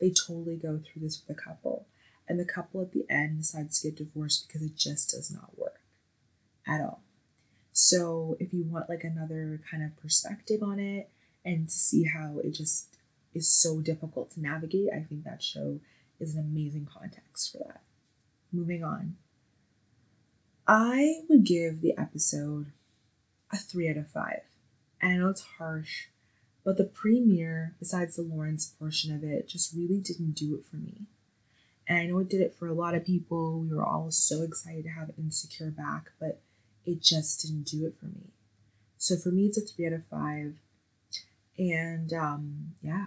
They 0.00 0.10
totally 0.10 0.56
go 0.56 0.78
through 0.78 1.02
this 1.02 1.22
with 1.26 1.36
a 1.36 1.40
couple. 1.40 1.86
And 2.28 2.38
the 2.38 2.44
couple 2.44 2.80
at 2.80 2.92
the 2.92 3.06
end 3.10 3.38
decides 3.38 3.80
to 3.80 3.90
get 3.90 3.98
divorced 3.98 4.46
because 4.46 4.62
it 4.62 4.76
just 4.76 5.10
does 5.10 5.30
not 5.30 5.58
work 5.58 5.80
at 6.66 6.80
all. 6.80 7.02
So 7.72 8.36
if 8.40 8.52
you 8.52 8.64
want 8.64 8.88
like 8.88 9.04
another 9.04 9.60
kind 9.70 9.82
of 9.82 9.96
perspective 9.96 10.62
on 10.62 10.78
it 10.78 11.10
and 11.44 11.68
to 11.68 11.74
see 11.74 12.04
how 12.04 12.38
it 12.42 12.52
just 12.52 12.96
is 13.34 13.48
so 13.48 13.80
difficult 13.80 14.32
to 14.32 14.40
navigate, 14.40 14.90
I 14.94 15.00
think 15.00 15.24
that 15.24 15.42
show 15.42 15.80
is 16.18 16.34
an 16.34 16.40
amazing 16.40 16.88
context 16.92 17.52
for 17.52 17.58
that. 17.58 17.82
Moving 18.52 18.84
on. 18.84 19.16
I 20.66 21.22
would 21.28 21.44
give 21.44 21.80
the 21.80 21.96
episode 21.96 22.66
a 23.52 23.56
three 23.56 23.88
out 23.88 23.96
of 23.96 24.10
five. 24.10 24.42
And 25.00 25.12
I 25.12 25.16
know 25.16 25.28
it's 25.28 25.44
harsh, 25.58 26.06
but 26.64 26.76
the 26.76 26.84
premiere, 26.84 27.74
besides 27.78 28.16
the 28.16 28.22
Lawrence 28.22 28.66
portion 28.78 29.14
of 29.14 29.24
it, 29.24 29.48
just 29.48 29.74
really 29.74 29.98
didn't 29.98 30.32
do 30.32 30.54
it 30.54 30.64
for 30.64 30.76
me. 30.76 31.06
And 31.88 31.98
I 31.98 32.06
know 32.06 32.18
it 32.18 32.28
did 32.28 32.40
it 32.40 32.54
for 32.54 32.68
a 32.68 32.74
lot 32.74 32.94
of 32.94 33.04
people. 33.04 33.60
We 33.60 33.74
were 33.74 33.84
all 33.84 34.10
so 34.10 34.42
excited 34.42 34.84
to 34.84 34.90
have 34.90 35.10
Insecure 35.18 35.70
back, 35.70 36.12
but 36.20 36.40
it 36.84 37.02
just 37.02 37.42
didn't 37.42 37.64
do 37.64 37.86
it 37.86 37.96
for 37.98 38.06
me. 38.06 38.32
So 38.98 39.16
for 39.16 39.30
me, 39.30 39.46
it's 39.46 39.58
a 39.58 39.62
three 39.62 39.86
out 39.86 39.94
of 39.94 40.06
five. 40.06 40.56
And 41.58 42.12
um, 42.12 42.74
yeah, 42.82 43.06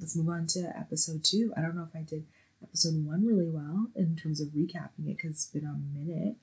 let's 0.00 0.16
move 0.16 0.28
on 0.28 0.46
to 0.48 0.72
episode 0.76 1.22
two. 1.22 1.52
I 1.56 1.60
don't 1.60 1.76
know 1.76 1.86
if 1.88 1.96
I 1.96 2.02
did 2.02 2.26
episode 2.62 3.06
one 3.06 3.24
really 3.24 3.48
well 3.48 3.88
in 3.94 4.16
terms 4.16 4.40
of 4.40 4.48
recapping 4.48 5.06
it 5.06 5.16
because 5.18 5.30
it's 5.30 5.46
been 5.46 5.64
a 5.64 5.76
minute. 5.96 6.36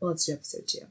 But 0.00 0.06
let's 0.08 0.26
do 0.26 0.34
episode 0.34 0.66
two. 0.66 0.86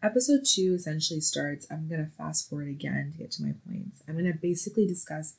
Episode 0.00 0.44
two 0.44 0.74
essentially 0.74 1.20
starts. 1.20 1.66
I'm 1.70 1.88
going 1.88 2.04
to 2.04 2.10
fast 2.10 2.48
forward 2.48 2.68
again 2.68 3.12
to 3.12 3.18
get 3.18 3.32
to 3.32 3.42
my 3.42 3.54
points. 3.66 4.02
I'm 4.06 4.14
going 4.14 4.32
to 4.32 4.38
basically 4.38 4.86
discuss 4.86 5.34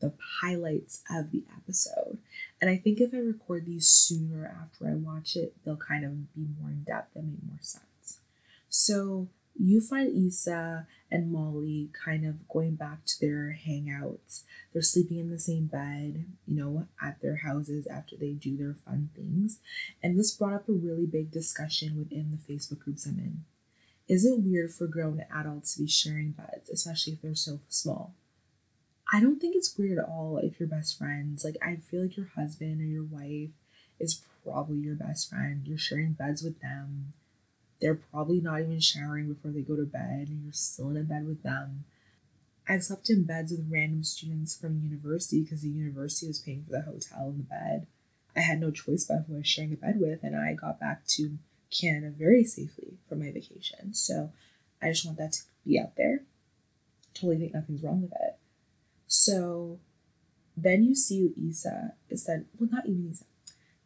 the 0.00 0.14
highlights 0.40 1.02
of 1.10 1.30
the 1.30 1.44
episode. 1.54 2.18
And 2.60 2.70
I 2.70 2.76
think 2.78 3.00
if 3.00 3.12
I 3.12 3.18
record 3.18 3.66
these 3.66 3.86
sooner 3.86 4.46
after 4.46 4.88
I 4.88 4.94
watch 4.94 5.36
it, 5.36 5.54
they'll 5.64 5.76
kind 5.76 6.06
of 6.06 6.34
be 6.34 6.46
more 6.58 6.70
in 6.70 6.84
depth 6.84 7.14
and 7.16 7.32
make 7.32 7.42
more 7.46 7.58
sense. 7.60 8.20
So 8.70 9.28
you 9.54 9.82
find 9.82 10.26
Issa 10.26 10.86
and 11.10 11.30
Molly 11.30 11.90
kind 11.92 12.26
of 12.26 12.48
going 12.48 12.76
back 12.76 13.04
to 13.04 13.20
their 13.20 13.58
hangouts. 13.68 14.44
They're 14.72 14.80
sleeping 14.80 15.18
in 15.18 15.30
the 15.30 15.38
same 15.38 15.66
bed, 15.66 16.24
you 16.46 16.56
know, 16.56 16.86
at 17.02 17.20
their 17.20 17.36
houses 17.36 17.86
after 17.86 18.16
they 18.16 18.30
do 18.30 18.56
their 18.56 18.74
fun 18.74 19.10
things. 19.14 19.60
And 20.02 20.18
this 20.18 20.32
brought 20.32 20.54
up 20.54 20.68
a 20.70 20.72
really 20.72 21.04
big 21.04 21.30
discussion 21.30 21.98
within 21.98 22.30
the 22.30 22.52
Facebook 22.52 22.80
groups 22.80 23.04
I'm 23.04 23.18
in. 23.18 23.44
Is 24.08 24.24
it 24.24 24.40
weird 24.40 24.72
for 24.72 24.86
grown 24.86 25.24
adults 25.34 25.74
to 25.74 25.82
be 25.82 25.88
sharing 25.88 26.32
beds, 26.32 26.68
especially 26.70 27.14
if 27.14 27.22
they're 27.22 27.34
so 27.34 27.60
small? 27.68 28.14
I 29.12 29.20
don't 29.20 29.40
think 29.40 29.54
it's 29.54 29.76
weird 29.76 29.98
at 29.98 30.08
all 30.08 30.38
if 30.42 30.58
you're 30.58 30.68
best 30.68 30.98
friends. 30.98 31.44
Like, 31.44 31.56
I 31.62 31.76
feel 31.76 32.02
like 32.02 32.16
your 32.16 32.30
husband 32.34 32.80
or 32.80 32.84
your 32.84 33.04
wife 33.04 33.50
is 34.00 34.22
probably 34.42 34.78
your 34.78 34.94
best 34.94 35.30
friend. 35.30 35.62
You're 35.66 35.78
sharing 35.78 36.12
beds 36.12 36.42
with 36.42 36.60
them. 36.60 37.12
They're 37.80 37.94
probably 37.94 38.40
not 38.40 38.60
even 38.60 38.80
showering 38.80 39.28
before 39.28 39.50
they 39.50 39.60
go 39.60 39.76
to 39.76 39.84
bed, 39.84 40.28
and 40.28 40.44
you're 40.44 40.52
still 40.52 40.90
in 40.90 40.96
a 40.96 41.02
bed 41.02 41.26
with 41.26 41.42
them. 41.42 41.84
I've 42.68 42.84
slept 42.84 43.10
in 43.10 43.24
beds 43.24 43.50
with 43.50 43.68
random 43.70 44.04
students 44.04 44.56
from 44.56 44.80
university 44.82 45.42
because 45.42 45.62
the 45.62 45.68
university 45.68 46.28
was 46.28 46.38
paying 46.38 46.64
for 46.64 46.72
the 46.72 46.82
hotel 46.82 47.28
and 47.28 47.40
the 47.40 47.42
bed. 47.42 47.86
I 48.36 48.40
had 48.40 48.60
no 48.60 48.70
choice 48.70 49.04
but 49.04 49.24
who 49.26 49.34
I 49.34 49.38
was 49.38 49.48
sharing 49.48 49.72
a 49.72 49.76
bed 49.76 50.00
with, 50.00 50.22
and 50.22 50.36
I 50.36 50.54
got 50.54 50.80
back 50.80 51.06
to 51.08 51.38
Canada 51.72 52.12
very 52.16 52.44
safely 52.44 52.98
for 53.08 53.16
my 53.16 53.30
vacation. 53.32 53.94
So 53.94 54.30
I 54.80 54.88
just 54.90 55.04
want 55.04 55.18
that 55.18 55.32
to 55.32 55.42
be 55.66 55.78
out 55.78 55.96
there. 55.96 56.22
Totally 57.14 57.38
think 57.38 57.54
nothing's 57.54 57.82
wrong 57.82 58.02
with 58.02 58.12
it. 58.12 58.36
So 59.06 59.78
then 60.56 60.84
you 60.84 60.94
see 60.94 61.32
Issa 61.48 61.94
is 62.08 62.24
that 62.24 62.46
well 62.58 62.68
not 62.70 62.86
even 62.86 63.10
Issa. 63.10 63.24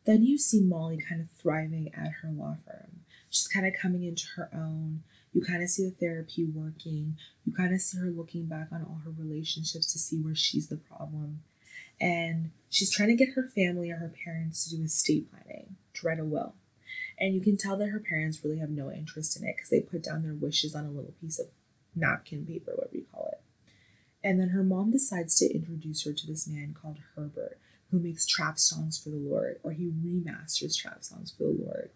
Then 0.05 0.25
you 0.25 0.39
see 0.39 0.61
Molly 0.61 0.99
kind 0.99 1.21
of 1.21 1.31
thriving 1.31 1.91
at 1.95 2.13
her 2.23 2.31
law 2.31 2.57
firm. 2.65 3.01
She's 3.29 3.49
kind 3.49 3.67
of 3.67 3.75
coming 3.75 4.05
into 4.05 4.27
her 4.37 4.49
own. 4.55 5.03
You 5.33 5.43
kind 5.43 5.63
of 5.63 5.69
see 5.69 5.85
the 5.85 5.91
therapy 5.91 6.45
working. 6.45 7.17
You 7.45 7.53
kind 7.53 7.75
of 7.75 7.81
see 7.81 7.99
her 7.99 8.07
looking 8.07 8.47
back 8.47 8.69
on 8.73 8.83
all 8.83 9.01
her 9.05 9.11
relationships 9.11 9.93
to 9.93 9.99
see 9.99 10.19
where 10.19 10.35
she's 10.35 10.69
the 10.69 10.77
problem. 10.77 11.41
And 12.01 12.53
she's 12.71 12.91
trying 12.91 13.09
to 13.09 13.17
get 13.17 13.35
her 13.35 13.43
family 13.43 13.91
or 13.91 13.97
her 13.97 14.13
parents 14.25 14.65
to 14.65 14.77
do 14.77 14.85
estate 14.85 15.31
planning, 15.31 15.77
to 15.95 16.07
write 16.07 16.21
a 16.21 16.25
will. 16.25 16.55
And 17.19 17.35
you 17.35 17.41
can 17.41 17.57
tell 17.57 17.77
that 17.79 17.89
her 17.89 18.01
parents 18.01 18.41
really 18.45 18.59
have 18.59 18.71
no 18.71 18.91
interest 18.91 19.41
in 19.41 19.47
it 19.47 19.57
because 19.57 19.71
they 19.71 19.81
put 19.81 20.05
down 20.05 20.23
their 20.23 20.35
wishes 20.35 20.75
on 20.75 20.85
a 20.85 20.91
little 20.91 21.15
piece 21.21 21.39
of 21.39 21.47
napkin 21.95 22.45
paper, 22.45 22.73
whatever 22.75 22.97
you 22.97 23.07
call 23.13 23.29
it. 23.33 23.41
And 24.23 24.41
then 24.41 24.51
her 24.51 24.63
mom 24.63 24.91
decides 24.91 25.37
to 25.39 25.55
introduce 25.55 26.05
her 26.05 26.13
to 26.13 26.27
this 26.27 26.47
man 26.47 26.75
called 26.81 26.99
Herbert, 27.15 27.59
who 27.91 28.01
makes 28.01 28.27
trap 28.27 28.59
songs 28.59 28.99
for 28.99 29.11
the 29.11 29.17
Lord, 29.17 29.61
or 29.63 29.73
he 29.73 29.87
remasters 29.87 30.77
trap 30.77 31.05
songs 31.05 31.33
for 31.33 31.45
the 31.45 31.59
Lord. 31.65 31.91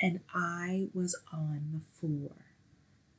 And 0.00 0.20
I 0.34 0.88
was 0.92 1.16
on 1.32 1.70
the 1.72 1.80
floor 1.80 2.32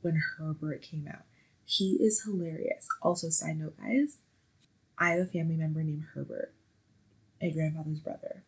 when 0.01 0.21
Herbert 0.37 0.83
came 0.83 1.07
out. 1.11 1.23
He 1.65 1.93
is 1.93 2.23
hilarious. 2.23 2.87
Also, 3.01 3.29
side 3.29 3.57
note, 3.57 3.77
guys, 3.77 4.19
I 4.97 5.09
have 5.11 5.19
a 5.21 5.25
family 5.25 5.55
member 5.55 5.83
named 5.83 6.05
Herbert, 6.13 6.53
my 7.41 7.49
grandfather's 7.49 7.99
brother, 7.99 8.43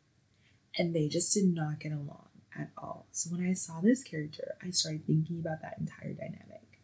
and 0.78 0.96
they 0.96 1.08
just 1.08 1.34
did 1.34 1.54
not 1.54 1.80
get 1.80 1.92
along 1.92 2.27
at 2.58 2.70
all. 2.78 3.06
So 3.12 3.30
when 3.30 3.48
I 3.48 3.54
saw 3.54 3.80
this 3.82 4.04
character, 4.04 4.56
I 4.62 4.72
started 4.72 5.06
thinking 5.06 5.40
about 5.40 5.62
that 5.62 5.78
entire 5.80 6.14
dynamic, 6.14 6.80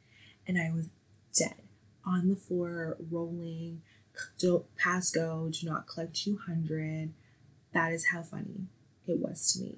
and 0.47 0.57
I 0.57 0.71
was 0.71 0.89
dead 1.37 1.55
on 2.05 2.29
the 2.29 2.35
floor, 2.35 2.97
rolling. 3.11 3.81
Don't 4.37 4.65
pass 4.75 5.09
go. 5.09 5.49
Do 5.51 5.65
not 5.67 5.87
collect 5.87 6.15
two 6.15 6.37
hundred. 6.37 7.13
That 7.73 7.91
is 7.91 8.07
how 8.07 8.21
funny 8.21 8.67
it 9.07 9.17
was 9.19 9.51
to 9.53 9.61
me. 9.61 9.77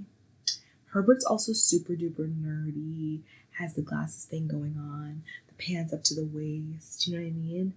Herbert's 0.87 1.25
also 1.25 1.53
super 1.53 1.93
duper 1.93 2.33
nerdy, 2.33 3.21
has 3.59 3.75
the 3.75 3.81
glasses 3.81 4.25
thing 4.25 4.47
going 4.47 4.75
on, 4.77 5.23
the 5.47 5.53
pants 5.53 5.93
up 5.93 6.03
to 6.05 6.15
the 6.15 6.25
waist. 6.25 7.07
You 7.07 7.15
know 7.15 7.23
what 7.23 7.29
I 7.29 7.31
mean? 7.31 7.73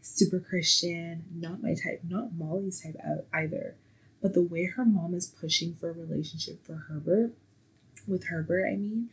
Super 0.00 0.38
Christian, 0.38 1.24
not 1.34 1.62
my 1.62 1.74
type, 1.74 2.02
not 2.08 2.34
Molly's 2.34 2.82
type 2.82 2.96
uh, 3.04 3.22
either. 3.32 3.74
But 4.22 4.34
the 4.34 4.42
way 4.42 4.64
her 4.64 4.84
mom 4.84 5.14
is 5.14 5.26
pushing 5.26 5.74
for 5.74 5.90
a 5.90 5.92
relationship 5.92 6.64
for 6.64 6.74
Herbert, 6.88 7.32
with 8.06 8.28
Herbert, 8.28 8.66
I 8.66 8.76
mean, 8.76 9.10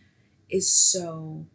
is 0.49 0.71
so 0.71 1.45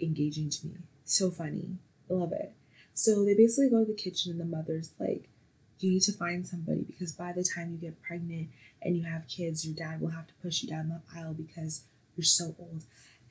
engaging 0.00 0.50
to 0.50 0.66
me. 0.66 0.74
So 1.04 1.30
funny. 1.30 1.78
I 2.10 2.14
love 2.14 2.32
it. 2.32 2.54
So 2.94 3.24
they 3.24 3.34
basically 3.34 3.70
go 3.70 3.84
to 3.84 3.90
the 3.90 3.96
kitchen, 3.96 4.32
and 4.32 4.40
the 4.40 4.44
mother's 4.44 4.92
like, 4.98 5.28
You 5.78 5.90
need 5.90 6.02
to 6.02 6.12
find 6.12 6.46
somebody 6.46 6.82
because 6.82 7.12
by 7.12 7.32
the 7.32 7.44
time 7.44 7.72
you 7.72 7.78
get 7.78 8.02
pregnant, 8.02 8.48
and 8.84 8.96
you 8.96 9.04
have 9.04 9.28
kids, 9.28 9.64
your 9.64 9.74
dad 9.74 10.00
will 10.00 10.10
have 10.10 10.26
to 10.26 10.34
push 10.42 10.62
you 10.62 10.68
down 10.68 10.88
the 10.88 11.00
aisle 11.18 11.34
because 11.34 11.84
you're 12.16 12.24
so 12.24 12.54
old. 12.58 12.84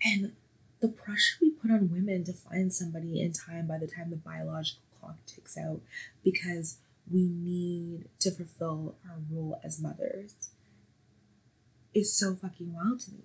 And 0.03 0.31
the 0.79 0.88
pressure 0.88 1.38
we 1.41 1.51
put 1.51 1.71
on 1.71 1.91
women 1.91 2.24
to 2.25 2.33
find 2.33 2.74
somebody 2.74 3.21
in 3.21 3.33
time 3.33 3.67
by 3.67 3.77
the 3.77 3.88
time 3.88 4.10
the 4.10 4.15
biological 4.15 4.81
clock 5.00 5.17
ticks 5.27 5.57
out 5.57 5.81
because 6.24 6.77
we 7.12 7.29
need 7.29 8.05
to 8.19 8.31
fulfill 8.31 8.95
our 9.07 9.17
role 9.29 9.60
as 9.63 9.81
mothers 9.81 10.51
is 11.93 12.15
so 12.15 12.36
fucking 12.36 12.74
wild 12.74 13.00
to 13.01 13.12
me. 13.12 13.24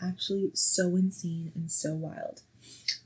Actually, 0.00 0.50
so 0.54 0.96
insane 0.96 1.52
and 1.54 1.70
so 1.70 1.94
wild. 1.94 2.42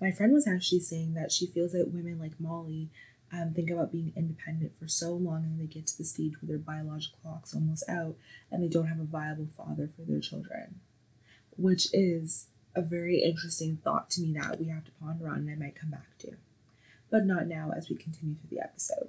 My 0.01 0.11
friend 0.11 0.33
was 0.33 0.47
actually 0.47 0.81
saying 0.81 1.15
that 1.15 1.33
she 1.33 1.47
feels 1.47 1.73
that 1.73 1.93
women 1.93 2.19
like 2.19 2.39
Molly 2.39 2.89
um, 3.33 3.53
think 3.55 3.71
about 3.71 3.93
being 3.93 4.13
independent 4.17 4.73
for 4.79 4.89
so 4.89 5.13
long 5.13 5.45
and 5.45 5.61
they 5.61 5.67
get 5.67 5.87
to 5.89 5.99
the 5.99 6.05
stage 6.05 6.35
where 6.41 6.49
their 6.49 6.59
biological 6.59 7.19
clock's 7.23 7.55
almost 7.55 7.89
out 7.89 8.17
and 8.51 8.63
they 8.63 8.69
don't 8.69 8.87
have 8.87 9.01
a 9.01 9.05
viable 9.05 9.49
father 9.57 9.91
for 9.95 10.03
their 10.03 10.21
children, 10.21 10.81
which 11.57 11.89
is 11.93 12.47
a 12.75 12.81
very 12.81 13.23
interesting 13.23 13.79
thought 13.83 14.09
to 14.11 14.23
me 14.23 14.33
that 14.33 14.59
we 14.59 14.69
have 14.69 14.85
to 14.85 14.93
ponder 15.01 15.29
on 15.29 15.39
and 15.39 15.51
I 15.51 15.57
might 15.57 15.79
come 15.79 15.91
back 15.91 16.17
to. 16.21 16.33
But 17.11 17.27
not 17.27 17.47
now 17.47 17.73
as 17.77 17.89
we 17.89 17.97
continue 17.97 18.37
through 18.37 18.57
the 18.57 18.63
episode. 18.63 19.09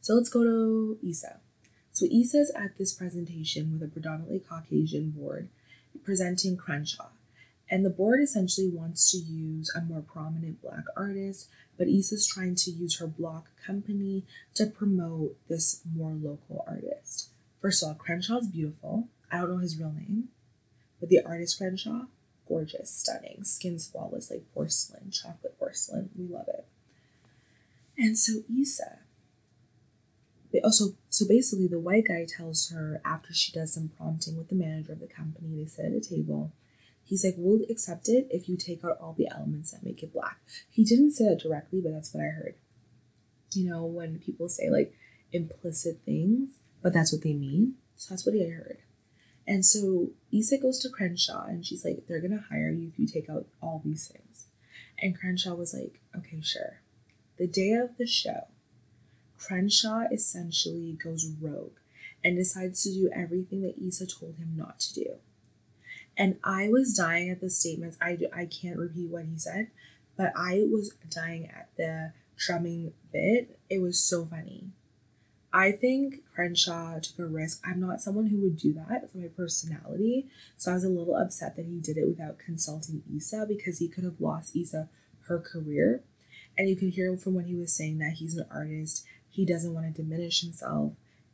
So 0.00 0.14
let's 0.14 0.28
go 0.28 0.44
to 0.44 0.98
Issa. 1.06 1.40
So 1.94 2.06
Issa's 2.06 2.52
at 2.54 2.76
this 2.76 2.92
presentation 2.92 3.72
with 3.72 3.82
a 3.82 3.90
predominantly 3.90 4.40
Caucasian 4.40 5.10
board 5.10 5.48
presenting 6.04 6.58
Crenshaw. 6.58 7.08
And 7.70 7.84
the 7.84 7.90
board 7.90 8.20
essentially 8.20 8.68
wants 8.68 9.10
to 9.12 9.16
use 9.16 9.72
a 9.74 9.80
more 9.80 10.02
prominent 10.02 10.60
black 10.60 10.84
artist 10.96 11.48
but 11.76 11.88
Issa's 11.88 12.26
trying 12.26 12.54
to 12.56 12.70
use 12.70 12.98
her 12.98 13.06
block 13.06 13.48
company 13.64 14.24
to 14.54 14.66
promote 14.66 15.36
this 15.48 15.80
more 15.94 16.12
local 16.12 16.64
artist. 16.66 17.28
First 17.60 17.82
of 17.82 17.88
all, 17.88 17.94
Crenshaw's 17.94 18.46
beautiful. 18.46 19.08
I 19.30 19.38
don't 19.38 19.50
know 19.50 19.58
his 19.58 19.78
real 19.78 19.92
name, 19.92 20.28
but 21.00 21.08
the 21.08 21.22
artist 21.24 21.58
Crenshaw, 21.58 22.06
gorgeous, 22.46 22.90
stunning, 22.90 23.44
skin's 23.44 23.88
flawless, 23.88 24.30
like 24.30 24.44
porcelain, 24.52 25.10
chocolate 25.10 25.58
porcelain. 25.58 26.10
We 26.16 26.26
love 26.26 26.48
it. 26.48 26.66
And 27.96 28.18
so 28.18 28.42
Issa, 28.60 28.98
oh, 30.62 30.70
so 30.70 30.94
so 31.08 31.26
basically, 31.26 31.66
the 31.66 31.80
white 31.80 32.08
guy 32.08 32.26
tells 32.28 32.70
her 32.70 33.00
after 33.04 33.32
she 33.32 33.52
does 33.52 33.74
some 33.74 33.90
prompting 33.96 34.36
with 34.36 34.48
the 34.48 34.54
manager 34.54 34.92
of 34.92 35.00
the 35.00 35.06
company, 35.06 35.56
they 35.56 35.66
sit 35.66 35.86
at 35.86 35.92
a 35.92 36.00
table 36.00 36.52
He's 37.04 37.22
like, 37.22 37.34
we'll 37.36 37.60
accept 37.68 38.08
it 38.08 38.26
if 38.30 38.48
you 38.48 38.56
take 38.56 38.82
out 38.82 38.96
all 38.98 39.12
the 39.12 39.28
elements 39.30 39.70
that 39.70 39.84
make 39.84 40.02
it 40.02 40.12
black. 40.12 40.38
He 40.70 40.84
didn't 40.84 41.12
say 41.12 41.28
that 41.28 41.40
directly, 41.40 41.80
but 41.82 41.92
that's 41.92 42.14
what 42.14 42.22
I 42.22 42.28
heard. 42.28 42.54
You 43.52 43.68
know, 43.68 43.84
when 43.84 44.18
people 44.18 44.48
say 44.48 44.70
like 44.70 44.94
implicit 45.30 46.00
things, 46.06 46.58
but 46.82 46.94
that's 46.94 47.12
what 47.12 47.22
they 47.22 47.34
mean. 47.34 47.74
So 47.96 48.14
that's 48.14 48.26
what 48.26 48.34
I 48.34 48.48
heard. 48.48 48.78
And 49.46 49.64
so 49.66 50.08
Issa 50.32 50.58
goes 50.58 50.78
to 50.80 50.88
Crenshaw 50.88 51.44
and 51.44 51.64
she's 51.64 51.84
like, 51.84 52.06
they're 52.08 52.20
going 52.20 52.36
to 52.36 52.44
hire 52.48 52.70
you 52.70 52.88
if 52.88 52.98
you 52.98 53.06
take 53.06 53.28
out 53.28 53.46
all 53.62 53.82
these 53.84 54.08
things. 54.08 54.46
And 54.98 55.18
Crenshaw 55.18 55.54
was 55.54 55.74
like, 55.74 56.00
okay, 56.16 56.40
sure. 56.40 56.80
The 57.36 57.46
day 57.46 57.72
of 57.72 57.98
the 57.98 58.06
show, 58.06 58.46
Crenshaw 59.46 60.04
essentially 60.12 60.96
goes 61.02 61.26
rogue 61.40 61.76
and 62.22 62.36
decides 62.36 62.82
to 62.82 62.90
do 62.90 63.10
everything 63.14 63.62
that 63.62 63.78
Issa 63.78 64.06
told 64.06 64.36
him 64.36 64.54
not 64.56 64.80
to 64.80 64.94
do. 64.94 65.06
And 66.16 66.38
I 66.44 66.68
was 66.68 66.94
dying 66.94 67.28
at 67.28 67.40
the 67.40 67.50
statements. 67.50 67.98
I, 68.00 68.18
I 68.34 68.46
can't 68.46 68.78
repeat 68.78 69.10
what 69.10 69.24
he 69.24 69.36
said, 69.36 69.68
but 70.16 70.32
I 70.36 70.64
was 70.70 70.94
dying 71.10 71.46
at 71.46 71.68
the 71.76 72.12
drumming 72.36 72.92
bit. 73.12 73.58
It 73.68 73.80
was 73.80 73.98
so 73.98 74.24
funny. 74.24 74.68
I 75.52 75.70
think 75.70 76.24
Crenshaw 76.34 76.98
took 76.98 77.18
a 77.18 77.26
risk. 77.26 77.62
I'm 77.64 77.78
not 77.78 78.00
someone 78.00 78.26
who 78.26 78.38
would 78.38 78.56
do 78.56 78.72
that 78.74 79.10
for 79.10 79.18
my 79.18 79.28
personality. 79.28 80.26
So 80.56 80.72
I 80.72 80.74
was 80.74 80.84
a 80.84 80.88
little 80.88 81.14
upset 81.14 81.54
that 81.56 81.66
he 81.66 81.78
did 81.78 81.96
it 81.96 82.08
without 82.08 82.38
consulting 82.38 83.02
Issa 83.16 83.46
because 83.48 83.78
he 83.78 83.88
could 83.88 84.02
have 84.02 84.20
lost 84.20 84.56
Issa 84.56 84.88
her 85.28 85.38
career. 85.38 86.02
And 86.58 86.68
you 86.68 86.74
could 86.76 86.90
hear 86.94 87.16
from 87.16 87.34
when 87.34 87.46
he 87.46 87.54
was 87.54 87.72
saying 87.72 87.98
that 87.98 88.14
he's 88.14 88.36
an 88.36 88.46
artist. 88.50 89.04
He 89.34 89.44
doesn't 89.44 89.74
want 89.74 89.84
to 89.86 90.02
diminish 90.02 90.42
himself. 90.42 90.92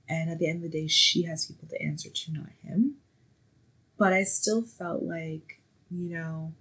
And 0.08 0.30
at 0.30 0.38
the 0.38 0.48
end 0.48 0.64
of 0.64 0.72
the 0.72 0.80
day, 0.80 0.86
she 0.86 1.24
has 1.24 1.44
people 1.44 1.68
to 1.68 1.82
answer 1.82 2.08
to, 2.08 2.32
not 2.32 2.48
him. 2.62 2.94
But 3.98 4.14
I 4.14 4.22
still 4.22 4.62
felt 4.62 5.02
like, 5.02 5.60
you 5.90 6.08
know, 6.08 6.54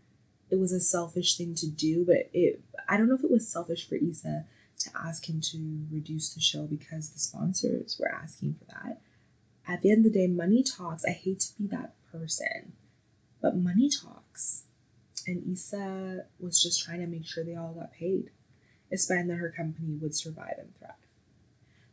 it 0.51 0.60
was 0.60 0.74
a 0.74 0.81
selfish 0.81 1.38
thing 1.38 1.55
to 1.55 1.67
do, 1.67 2.03
but 2.05 2.29
it 2.34 2.62
I 2.89 2.98
don't 2.98 3.08
know 3.08 3.15
if 3.15 3.24
it 3.24 3.31
was 3.31 3.48
selfish 3.48 3.88
for 3.88 3.96
Issa 3.96 4.48
to 4.79 4.89
ask 4.93 5.29
him 5.29 5.39
to 5.39 5.86
reduce 5.89 6.34
the 6.34 6.41
show 6.41 6.63
because 6.63 7.12
the 7.12 7.19
sponsors 7.19 7.98
were 7.98 8.12
asking 8.12 8.55
for 8.55 8.65
that. 8.65 9.00
At 9.65 9.81
the 9.81 9.91
end 9.91 10.05
of 10.05 10.12
the 10.12 10.19
day, 10.19 10.27
money 10.27 10.62
talks. 10.62 11.05
I 11.05 11.12
hate 11.12 11.39
to 11.39 11.58
be 11.58 11.67
that 11.67 11.93
person, 12.12 12.74
but 13.41 13.55
money 13.55 13.89
talks. 13.89 14.63
And 15.25 15.50
Issa 15.50 16.25
was 16.38 16.62
just 16.62 16.84
trying 16.84 17.00
to 17.00 17.08
make 17.08 17.25
sure 17.25 17.46
they 17.46 17.55
all 17.55 17.74
got 17.74 17.93
paid, 17.93 18.31
especially 18.91 19.29
that 19.29 19.36
her 19.36 19.53
company 19.55 19.96
would 20.01 20.15
survive 20.15 20.55
and 20.58 20.77
thrive. 20.77 20.96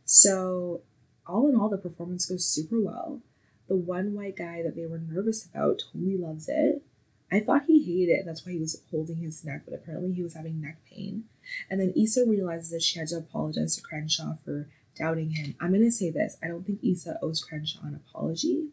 So, 0.07 0.83
all 1.27 1.49
in 1.49 1.57
all, 1.57 1.69
the 1.69 1.77
performance 1.77 2.27
goes 2.27 2.47
super 2.47 2.81
well. 2.81 3.21
The 3.69 3.77
one 3.77 4.15
white 4.15 4.37
guy 4.37 4.63
that 4.63 4.77
they 4.77 4.87
were 4.87 5.01
nervous 5.01 5.45
about 5.45 5.83
totally 5.93 6.17
loves 6.17 6.49
it. 6.49 6.83
I 7.31 7.41
thought 7.41 7.65
he 7.67 7.83
hated 7.83 8.13
it. 8.13 8.25
That's 8.25 8.47
why 8.47 8.53
he 8.53 8.61
was 8.61 8.81
holding 8.93 9.17
his 9.17 9.45
neck, 9.45 9.63
but 9.65 9.75
apparently 9.75 10.13
he 10.13 10.23
was 10.23 10.35
having 10.35 10.61
neck 10.61 10.79
pain. 10.89 11.25
And 11.69 11.81
then 11.81 11.93
Issa 11.97 12.25
realizes 12.25 12.71
that 12.71 12.83
she 12.83 13.01
had 13.01 13.09
to 13.09 13.19
apologize 13.19 13.75
to 13.75 13.83
Crenshaw 13.83 14.37
for 14.45 14.69
doubting 14.97 15.31
him. 15.31 15.57
I'm 15.61 15.71
going 15.71 15.83
to 15.83 15.91
say 15.91 16.11
this 16.11 16.39
I 16.43 16.47
don't 16.47 16.65
think 16.65 16.85
Issa 16.85 17.19
owes 17.21 17.43
Crenshaw 17.43 17.83
an 17.83 18.01
apology. 18.07 18.69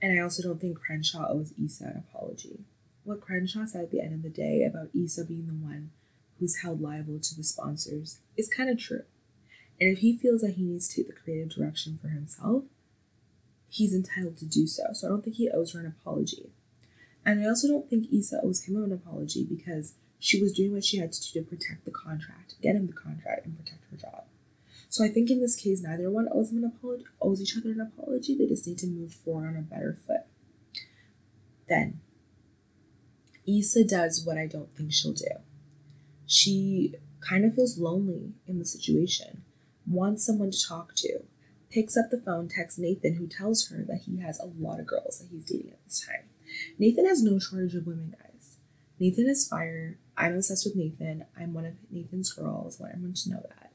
And 0.00 0.18
I 0.18 0.22
also 0.22 0.42
don't 0.42 0.60
think 0.60 0.80
Crenshaw 0.80 1.28
owes 1.28 1.52
Issa 1.62 1.84
an 1.84 2.04
apology. 2.08 2.60
What 3.04 3.20
Crenshaw 3.20 3.66
said 3.66 3.82
at 3.82 3.90
the 3.90 4.00
end 4.00 4.14
of 4.14 4.22
the 4.22 4.30
day 4.30 4.64
about 4.64 4.88
Issa 4.94 5.26
being 5.26 5.46
the 5.46 5.52
one 5.52 5.90
who's 6.40 6.62
held 6.62 6.80
liable 6.80 7.20
to 7.20 7.36
the 7.36 7.44
sponsors 7.44 8.18
is 8.36 8.48
kind 8.48 8.70
of 8.70 8.78
true. 8.78 9.02
And 9.80 9.90
if 9.90 9.98
he 9.98 10.16
feels 10.16 10.42
that 10.42 10.54
he 10.54 10.62
needs 10.62 10.88
to 10.88 10.96
take 10.96 11.08
the 11.08 11.20
creative 11.20 11.50
direction 11.50 11.98
for 12.00 12.08
himself, 12.08 12.64
he's 13.68 13.94
entitled 13.94 14.38
to 14.38 14.44
do 14.44 14.66
so. 14.66 14.84
So 14.92 15.06
I 15.06 15.10
don't 15.10 15.24
think 15.24 15.36
he 15.36 15.50
owes 15.50 15.72
her 15.72 15.80
an 15.80 15.86
apology. 15.86 16.50
And 17.26 17.40
I 17.40 17.48
also 17.48 17.68
don't 17.68 17.88
think 17.88 18.12
Issa 18.12 18.40
owes 18.42 18.64
him 18.64 18.82
an 18.82 18.92
apology 18.92 19.44
because 19.44 19.94
she 20.18 20.40
was 20.40 20.52
doing 20.52 20.72
what 20.72 20.84
she 20.84 20.98
had 20.98 21.12
to 21.12 21.32
do 21.32 21.40
to 21.40 21.46
protect 21.46 21.84
the 21.84 21.90
contract, 21.90 22.54
get 22.62 22.76
him 22.76 22.86
the 22.86 22.92
contract, 22.92 23.46
and 23.46 23.58
protect 23.58 23.82
her 23.90 23.96
job. 23.96 24.24
So 24.88 25.04
I 25.04 25.08
think 25.08 25.30
in 25.30 25.40
this 25.40 25.56
case, 25.56 25.82
neither 25.82 26.10
one 26.10 26.28
owes 26.30 26.50
them 26.50 26.62
an 26.62 26.72
apology, 26.76 27.04
owes 27.20 27.42
each 27.42 27.56
other 27.56 27.70
an 27.72 27.80
apology. 27.80 28.36
They 28.36 28.46
just 28.46 28.66
need 28.66 28.78
to 28.78 28.86
move 28.86 29.12
forward 29.12 29.48
on 29.48 29.56
a 29.56 29.62
better 29.62 29.98
foot. 30.06 30.20
Then, 31.68 32.00
Issa 33.46 33.84
does 33.84 34.24
what 34.24 34.38
I 34.38 34.46
don't 34.46 34.74
think 34.76 34.92
she'll 34.92 35.12
do. 35.12 35.26
She 36.26 36.94
kind 37.20 37.44
of 37.44 37.54
feels 37.54 37.78
lonely 37.78 38.34
in 38.46 38.58
the 38.58 38.64
situation, 38.64 39.42
wants 39.86 40.24
someone 40.24 40.50
to 40.50 40.66
talk 40.66 40.94
to, 40.96 41.20
picks 41.70 41.96
up 41.96 42.10
the 42.10 42.20
phone, 42.20 42.48
texts 42.48 42.78
Nathan, 42.78 43.14
who 43.14 43.26
tells 43.26 43.68
her 43.68 43.84
that 43.88 44.02
he 44.06 44.20
has 44.20 44.38
a 44.38 44.46
lot 44.46 44.80
of 44.80 44.86
girls 44.86 45.18
that 45.18 45.28
he's 45.30 45.44
dating 45.44 45.72
at 45.72 45.84
this 45.84 46.04
time. 46.06 46.28
Nathan 46.78 47.06
has 47.06 47.22
no 47.22 47.38
shortage 47.38 47.74
of 47.74 47.86
women, 47.86 48.14
guys. 48.18 48.56
Nathan 48.98 49.26
is 49.26 49.48
fire. 49.48 49.98
I'm 50.16 50.36
obsessed 50.36 50.66
with 50.66 50.76
Nathan. 50.76 51.24
I'm 51.38 51.52
one 51.52 51.66
of 51.66 51.74
Nathan's 51.90 52.32
girls. 52.32 52.80
I 52.80 52.84
want 52.84 52.94
everyone 52.94 53.14
to 53.14 53.30
know 53.30 53.42
that. 53.48 53.72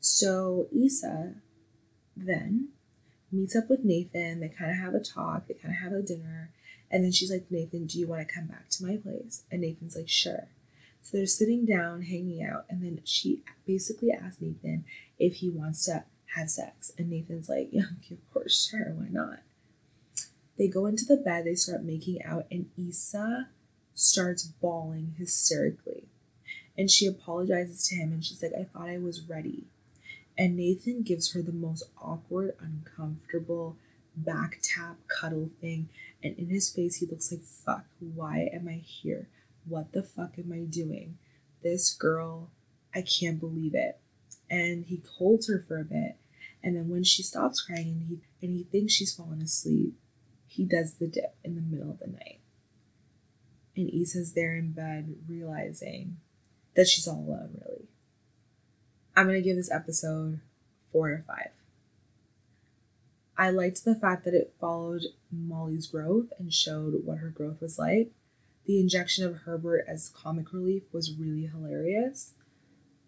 So 0.00 0.66
Issa 0.74 1.34
then 2.16 2.70
meets 3.30 3.54
up 3.54 3.70
with 3.70 3.84
Nathan. 3.84 4.40
They 4.40 4.48
kind 4.48 4.70
of 4.70 4.78
have 4.78 4.94
a 4.94 5.00
talk. 5.00 5.46
They 5.46 5.54
kind 5.54 5.74
of 5.74 5.80
have 5.80 5.92
a 5.92 6.02
dinner. 6.02 6.50
And 6.90 7.04
then 7.04 7.12
she's 7.12 7.30
like, 7.30 7.46
Nathan, 7.50 7.86
do 7.86 7.98
you 7.98 8.08
want 8.08 8.26
to 8.26 8.34
come 8.34 8.46
back 8.46 8.68
to 8.70 8.84
my 8.84 8.96
place? 8.96 9.44
And 9.50 9.60
Nathan's 9.60 9.94
like, 9.94 10.08
sure. 10.08 10.48
So 11.02 11.16
they're 11.16 11.26
sitting 11.26 11.64
down, 11.64 12.02
hanging 12.02 12.42
out. 12.42 12.66
And 12.68 12.82
then 12.82 13.00
she 13.04 13.42
basically 13.66 14.12
asks 14.12 14.40
Nathan 14.40 14.84
if 15.18 15.36
he 15.36 15.50
wants 15.50 15.84
to 15.86 16.04
have 16.36 16.50
sex. 16.50 16.92
And 16.98 17.10
Nathan's 17.10 17.48
like, 17.48 17.68
yeah, 17.72 17.84
of 18.10 18.32
course, 18.32 18.68
sure, 18.70 18.92
why 18.96 19.08
not? 19.10 19.40
They 20.58 20.68
go 20.68 20.86
into 20.86 21.04
the 21.04 21.16
bed, 21.16 21.46
they 21.46 21.54
start 21.54 21.82
making 21.82 22.22
out, 22.22 22.46
and 22.50 22.68
Issa 22.76 23.48
starts 23.94 24.42
bawling 24.44 25.14
hysterically. 25.18 26.04
And 26.76 26.90
she 26.90 27.06
apologizes 27.06 27.86
to 27.88 27.96
him 27.96 28.12
and 28.12 28.24
she's 28.24 28.42
like, 28.42 28.52
I 28.58 28.64
thought 28.64 28.88
I 28.88 28.98
was 28.98 29.22
ready. 29.22 29.64
And 30.36 30.56
Nathan 30.56 31.02
gives 31.02 31.32
her 31.32 31.42
the 31.42 31.52
most 31.52 31.84
awkward, 32.00 32.54
uncomfortable 32.60 33.76
back 34.16 34.58
tap 34.62 34.96
cuddle 35.08 35.50
thing. 35.60 35.88
And 36.22 36.36
in 36.38 36.48
his 36.48 36.70
face, 36.70 36.96
he 36.96 37.06
looks 37.06 37.30
like, 37.30 37.42
fuck, 37.42 37.84
why 37.98 38.50
am 38.52 38.68
I 38.68 38.80
here? 38.84 39.28
What 39.70 39.92
the 39.92 40.02
fuck 40.02 40.38
am 40.38 40.52
I 40.52 40.64
doing? 40.64 41.16
This 41.62 41.94
girl, 41.94 42.50
I 42.94 43.02
can't 43.02 43.38
believe 43.38 43.74
it. 43.74 44.00
And 44.50 44.84
he 44.86 45.00
holds 45.18 45.48
her 45.48 45.64
for 45.66 45.78
a 45.78 45.84
bit. 45.84 46.16
And 46.62 46.76
then 46.76 46.88
when 46.88 47.04
she 47.04 47.22
stops 47.22 47.62
crying 47.62 47.86
and 47.86 48.02
he 48.08 48.46
and 48.46 48.56
he 48.56 48.64
thinks 48.64 48.92
she's 48.92 49.14
fallen 49.14 49.40
asleep, 49.40 49.94
he 50.46 50.64
does 50.64 50.94
the 50.94 51.06
dip 51.06 51.36
in 51.44 51.54
the 51.54 51.60
middle 51.60 51.90
of 51.90 52.00
the 52.00 52.08
night. 52.08 52.40
And 53.76 53.88
Issa's 53.88 54.32
there 54.32 54.56
in 54.56 54.72
bed 54.72 55.14
realizing 55.28 56.16
that 56.74 56.88
she's 56.88 57.06
all 57.06 57.24
alone, 57.26 57.60
really. 57.64 57.86
I'm 59.16 59.26
going 59.26 59.40
to 59.40 59.48
give 59.48 59.56
this 59.56 59.70
episode 59.70 60.40
four 60.92 61.10
or 61.10 61.24
five. 61.26 61.50
I 63.38 63.50
liked 63.50 63.84
the 63.84 63.94
fact 63.94 64.24
that 64.24 64.34
it 64.34 64.54
followed 64.60 65.04
Molly's 65.30 65.86
growth 65.86 66.26
and 66.38 66.52
showed 66.52 67.04
what 67.04 67.18
her 67.18 67.28
growth 67.28 67.60
was 67.60 67.78
like. 67.78 68.10
The 68.66 68.80
injection 68.80 69.24
of 69.24 69.38
Herbert 69.38 69.84
as 69.88 70.10
comic 70.10 70.52
relief 70.52 70.82
was 70.92 71.14
really 71.14 71.46
hilarious. 71.46 72.34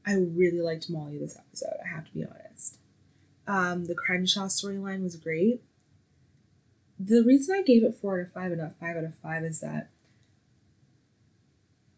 I 0.07 0.15
really 0.15 0.61
liked 0.61 0.91
Molly 0.91 1.19
this 1.19 1.37
episode, 1.37 1.77
I 1.85 1.95
have 1.95 2.07
to 2.07 2.13
be 2.13 2.25
honest. 2.25 2.79
Um, 3.47 3.85
the 3.87 3.95
Crenshaw 3.95 4.47
storyline 4.47 5.03
was 5.03 5.17
great 5.17 5.63
the 7.05 7.23
reason 7.23 7.55
I 7.57 7.63
gave 7.63 7.83
it 7.83 7.95
four 7.95 8.21
out 8.21 8.27
of 8.27 8.33
five 8.33 8.53
and 8.53 8.61
not 8.61 8.79
five 8.79 8.97
out 8.97 9.05
of 9.05 9.15
five 9.17 9.45
is 9.45 9.61
that 9.61 9.89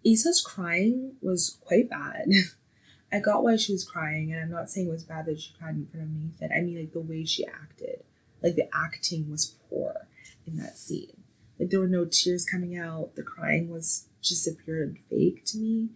Issa's 0.05 0.41
crying 0.41 1.17
was 1.21 1.59
quite 1.61 1.89
bad. 1.89 2.29
I 3.13 3.21
got 3.21 3.45
why 3.45 3.57
she 3.57 3.73
was 3.73 3.85
crying, 3.85 4.33
and 4.33 4.41
I'm 4.41 4.51
not 4.51 4.71
saying 4.71 4.89
it 4.89 4.93
was 4.93 5.05
bad 5.05 5.27
that 5.27 5.41
she 5.41 5.55
cried 5.59 5.77
in 5.77 5.87
front 5.87 6.07
of 6.07 6.13
Nathan. 6.13 6.57
I 6.57 6.61
mean, 6.63 6.79
like 6.79 6.93
the 6.93 7.01
way 7.01 7.25
she 7.25 7.47
acted, 7.47 8.03
like 8.43 8.57
the 8.57 8.69
acting 8.75 9.31
was 9.31 9.55
poor 9.69 10.09
in 10.47 10.57
that 10.57 10.77
scene. 10.77 11.24
Like 11.59 11.71
there 11.71 11.81
were 11.81 11.89
no 11.89 12.05
tears 12.05 12.45
coming 12.45 12.77
out. 12.77 13.15
The 13.15 13.23
crying 13.23 13.71
was 13.71 14.09
just 14.21 14.47
appeared 14.49 14.99
fake 15.09 15.45
to 15.47 15.59
me. 15.59 15.91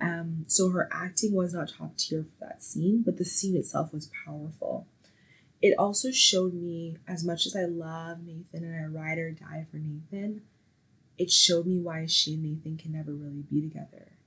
Um, 0.00 0.44
so 0.48 0.70
her 0.70 0.88
acting 0.92 1.32
was 1.34 1.54
not 1.54 1.72
top 1.76 1.96
tier 1.96 2.24
for 2.24 2.46
that 2.46 2.62
scene, 2.62 3.02
but 3.04 3.18
the 3.18 3.24
scene 3.24 3.56
itself 3.56 3.92
was 3.92 4.10
powerful 4.24 4.86
it 5.62 5.76
also 5.78 6.10
showed 6.10 6.54
me 6.54 6.98
as 7.06 7.24
much 7.24 7.46
as 7.46 7.54
I 7.54 7.64
love 7.64 8.24
Nathan 8.24 8.64
and 8.64 8.74
I 8.74 8.88
ride 8.88 9.18
or 9.18 9.30
die 9.30 9.64
for 9.70 9.76
Nathan, 9.76 10.42
it 11.16 11.30
showed 11.30 11.66
me 11.66 11.78
why 11.78 12.06
she 12.06 12.34
and 12.34 12.42
Nathan 12.42 12.76
can 12.76 12.92
never 12.92 13.12
really 13.12 13.44
be 13.48 13.62
together. 13.62 14.18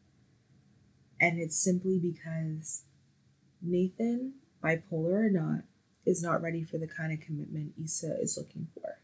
And 1.19 1.38
it's 1.38 1.58
simply 1.58 2.00
because 2.00 2.84
Nathan, 3.62 4.36
bipolar 4.63 5.26
or 5.26 5.30
not, 5.30 5.63
is 6.06 6.24
not 6.24 6.41
ready 6.41 6.63
for 6.63 6.78
the 6.78 6.88
kind 6.88 7.12
of 7.12 7.19
commitment 7.19 7.74
Issa 7.84 8.17
is 8.21 8.38
looking 8.38 8.67
for. 8.74 9.00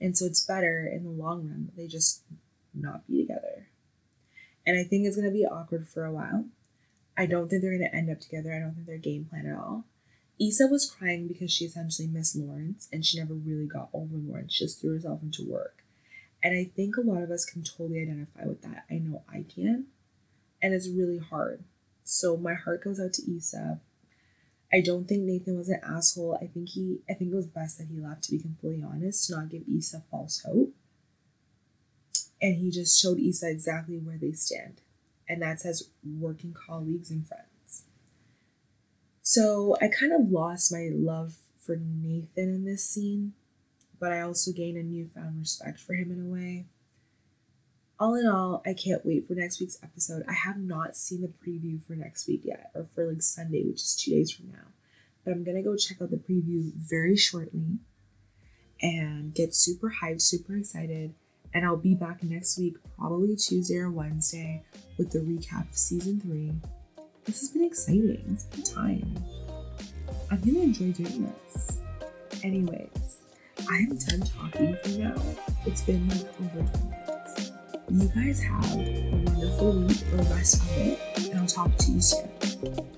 And 0.00 0.16
so 0.16 0.26
it's 0.26 0.44
better 0.44 0.86
in 0.86 1.04
the 1.04 1.10
long 1.10 1.48
run 1.48 1.66
that 1.66 1.76
they 1.76 1.86
just 1.86 2.22
not 2.74 3.06
be 3.06 3.22
together. 3.22 3.68
And 4.66 4.78
I 4.78 4.84
think 4.84 5.06
it's 5.06 5.16
going 5.16 5.28
to 5.28 5.34
be 5.34 5.46
awkward 5.46 5.88
for 5.88 6.04
a 6.04 6.12
while. 6.12 6.44
I 7.16 7.26
don't 7.26 7.48
think 7.48 7.62
they're 7.62 7.76
going 7.76 7.90
to 7.90 7.96
end 7.96 8.10
up 8.10 8.20
together. 8.20 8.54
I 8.54 8.60
don't 8.60 8.74
think 8.74 8.86
they're 8.86 8.98
game 8.98 9.24
plan 9.24 9.46
at 9.46 9.58
all. 9.58 9.84
Issa 10.40 10.68
was 10.68 10.88
crying 10.88 11.26
because 11.26 11.50
she 11.50 11.64
essentially 11.64 12.06
missed 12.06 12.36
Lawrence 12.36 12.88
and 12.92 13.04
she 13.04 13.18
never 13.18 13.34
really 13.34 13.66
got 13.66 13.88
over 13.92 14.16
Lawrence. 14.16 14.52
She 14.52 14.64
just 14.64 14.80
threw 14.80 14.94
herself 14.94 15.20
into 15.22 15.44
work. 15.44 15.82
And 16.42 16.56
I 16.56 16.64
think 16.64 16.96
a 16.96 17.00
lot 17.00 17.22
of 17.22 17.30
us 17.30 17.44
can 17.44 17.64
totally 17.64 18.00
identify 18.00 18.44
with 18.44 18.62
that. 18.62 18.84
I 18.88 18.94
know 18.94 19.22
I 19.28 19.44
can. 19.52 19.86
And 20.62 20.74
it's 20.74 20.88
really 20.88 21.18
hard. 21.18 21.64
So 22.04 22.36
my 22.36 22.54
heart 22.54 22.84
goes 22.84 23.00
out 23.00 23.12
to 23.14 23.36
Issa. 23.36 23.80
I 24.72 24.80
don't 24.80 25.08
think 25.08 25.22
Nathan 25.22 25.56
was 25.56 25.68
an 25.68 25.80
asshole. 25.82 26.38
I 26.40 26.46
think 26.46 26.70
he 26.70 26.98
I 27.08 27.14
think 27.14 27.32
it 27.32 27.36
was 27.36 27.46
best 27.46 27.78
that 27.78 27.88
he 27.88 28.00
left 28.00 28.24
to 28.24 28.32
be 28.32 28.38
completely 28.38 28.84
honest, 28.84 29.26
to 29.26 29.36
not 29.36 29.48
give 29.48 29.62
Issa 29.68 30.02
false 30.10 30.42
hope. 30.44 30.74
And 32.40 32.56
he 32.56 32.70
just 32.70 33.00
showed 33.00 33.18
Issa 33.18 33.50
exactly 33.50 33.98
where 33.98 34.18
they 34.18 34.32
stand. 34.32 34.80
And 35.28 35.42
that's 35.42 35.66
as 35.66 35.88
working 36.04 36.54
colleagues 36.54 37.10
and 37.10 37.26
friends. 37.26 37.84
So 39.22 39.76
I 39.82 39.88
kind 39.88 40.12
of 40.12 40.30
lost 40.30 40.72
my 40.72 40.88
love 40.92 41.34
for 41.60 41.76
Nathan 41.76 42.54
in 42.54 42.64
this 42.64 42.84
scene, 42.88 43.34
but 44.00 44.12
I 44.12 44.22
also 44.22 44.52
gained 44.52 44.78
a 44.78 44.82
newfound 44.82 45.38
respect 45.38 45.80
for 45.80 45.94
him 45.94 46.10
in 46.10 46.20
a 46.22 46.24
way. 46.24 46.66
All 48.00 48.14
in 48.14 48.28
all, 48.28 48.62
I 48.64 48.74
can't 48.74 49.04
wait 49.04 49.26
for 49.26 49.34
next 49.34 49.58
week's 49.58 49.78
episode. 49.82 50.22
I 50.28 50.32
have 50.32 50.56
not 50.56 50.96
seen 50.96 51.20
the 51.20 51.26
preview 51.28 51.84
for 51.84 51.94
next 51.94 52.28
week 52.28 52.42
yet, 52.44 52.70
or 52.74 52.86
for 52.94 53.10
like 53.10 53.22
Sunday, 53.22 53.64
which 53.64 53.80
is 53.80 53.96
two 53.96 54.12
days 54.12 54.30
from 54.30 54.52
now. 54.52 54.68
But 55.24 55.32
I'm 55.32 55.42
gonna 55.42 55.64
go 55.64 55.74
check 55.76 56.00
out 56.00 56.10
the 56.10 56.16
preview 56.16 56.72
very 56.76 57.16
shortly 57.16 57.78
and 58.80 59.34
get 59.34 59.52
super 59.52 59.94
hyped, 60.00 60.22
super 60.22 60.56
excited. 60.56 61.14
And 61.52 61.64
I'll 61.64 61.76
be 61.76 61.94
back 61.94 62.22
next 62.22 62.56
week, 62.56 62.76
probably 62.96 63.34
Tuesday 63.34 63.78
or 63.78 63.90
Wednesday, 63.90 64.62
with 64.96 65.10
the 65.10 65.18
recap 65.18 65.68
of 65.68 65.76
season 65.76 66.20
three. 66.20 66.52
This 67.24 67.40
has 67.40 67.48
been 67.50 67.64
exciting. 67.64 68.22
It's 68.30 68.44
been 68.44 68.62
time. 68.62 69.24
I'm 70.30 70.40
gonna 70.40 70.60
enjoy 70.60 70.92
doing 70.92 71.32
this. 71.52 71.80
Anyways, 72.44 73.24
I 73.68 73.78
am 73.78 73.96
done 73.96 74.20
talking 74.20 74.76
for 74.84 74.90
now. 74.90 75.20
It's 75.66 75.82
been 75.82 76.08
like 76.08 76.28
over 76.40 76.62
20 76.62 76.84
minutes. 76.84 77.07
You 77.90 78.06
guys 78.08 78.42
have 78.42 78.76
a 78.76 79.22
wonderful 79.24 79.72
week 79.72 80.02
or 80.12 80.18
rest 80.34 80.60
of 80.60 80.76
it, 80.76 80.98
and 81.30 81.40
I'll 81.40 81.46
talk 81.46 81.74
to 81.78 81.92
you 81.92 82.00
soon. 82.02 82.97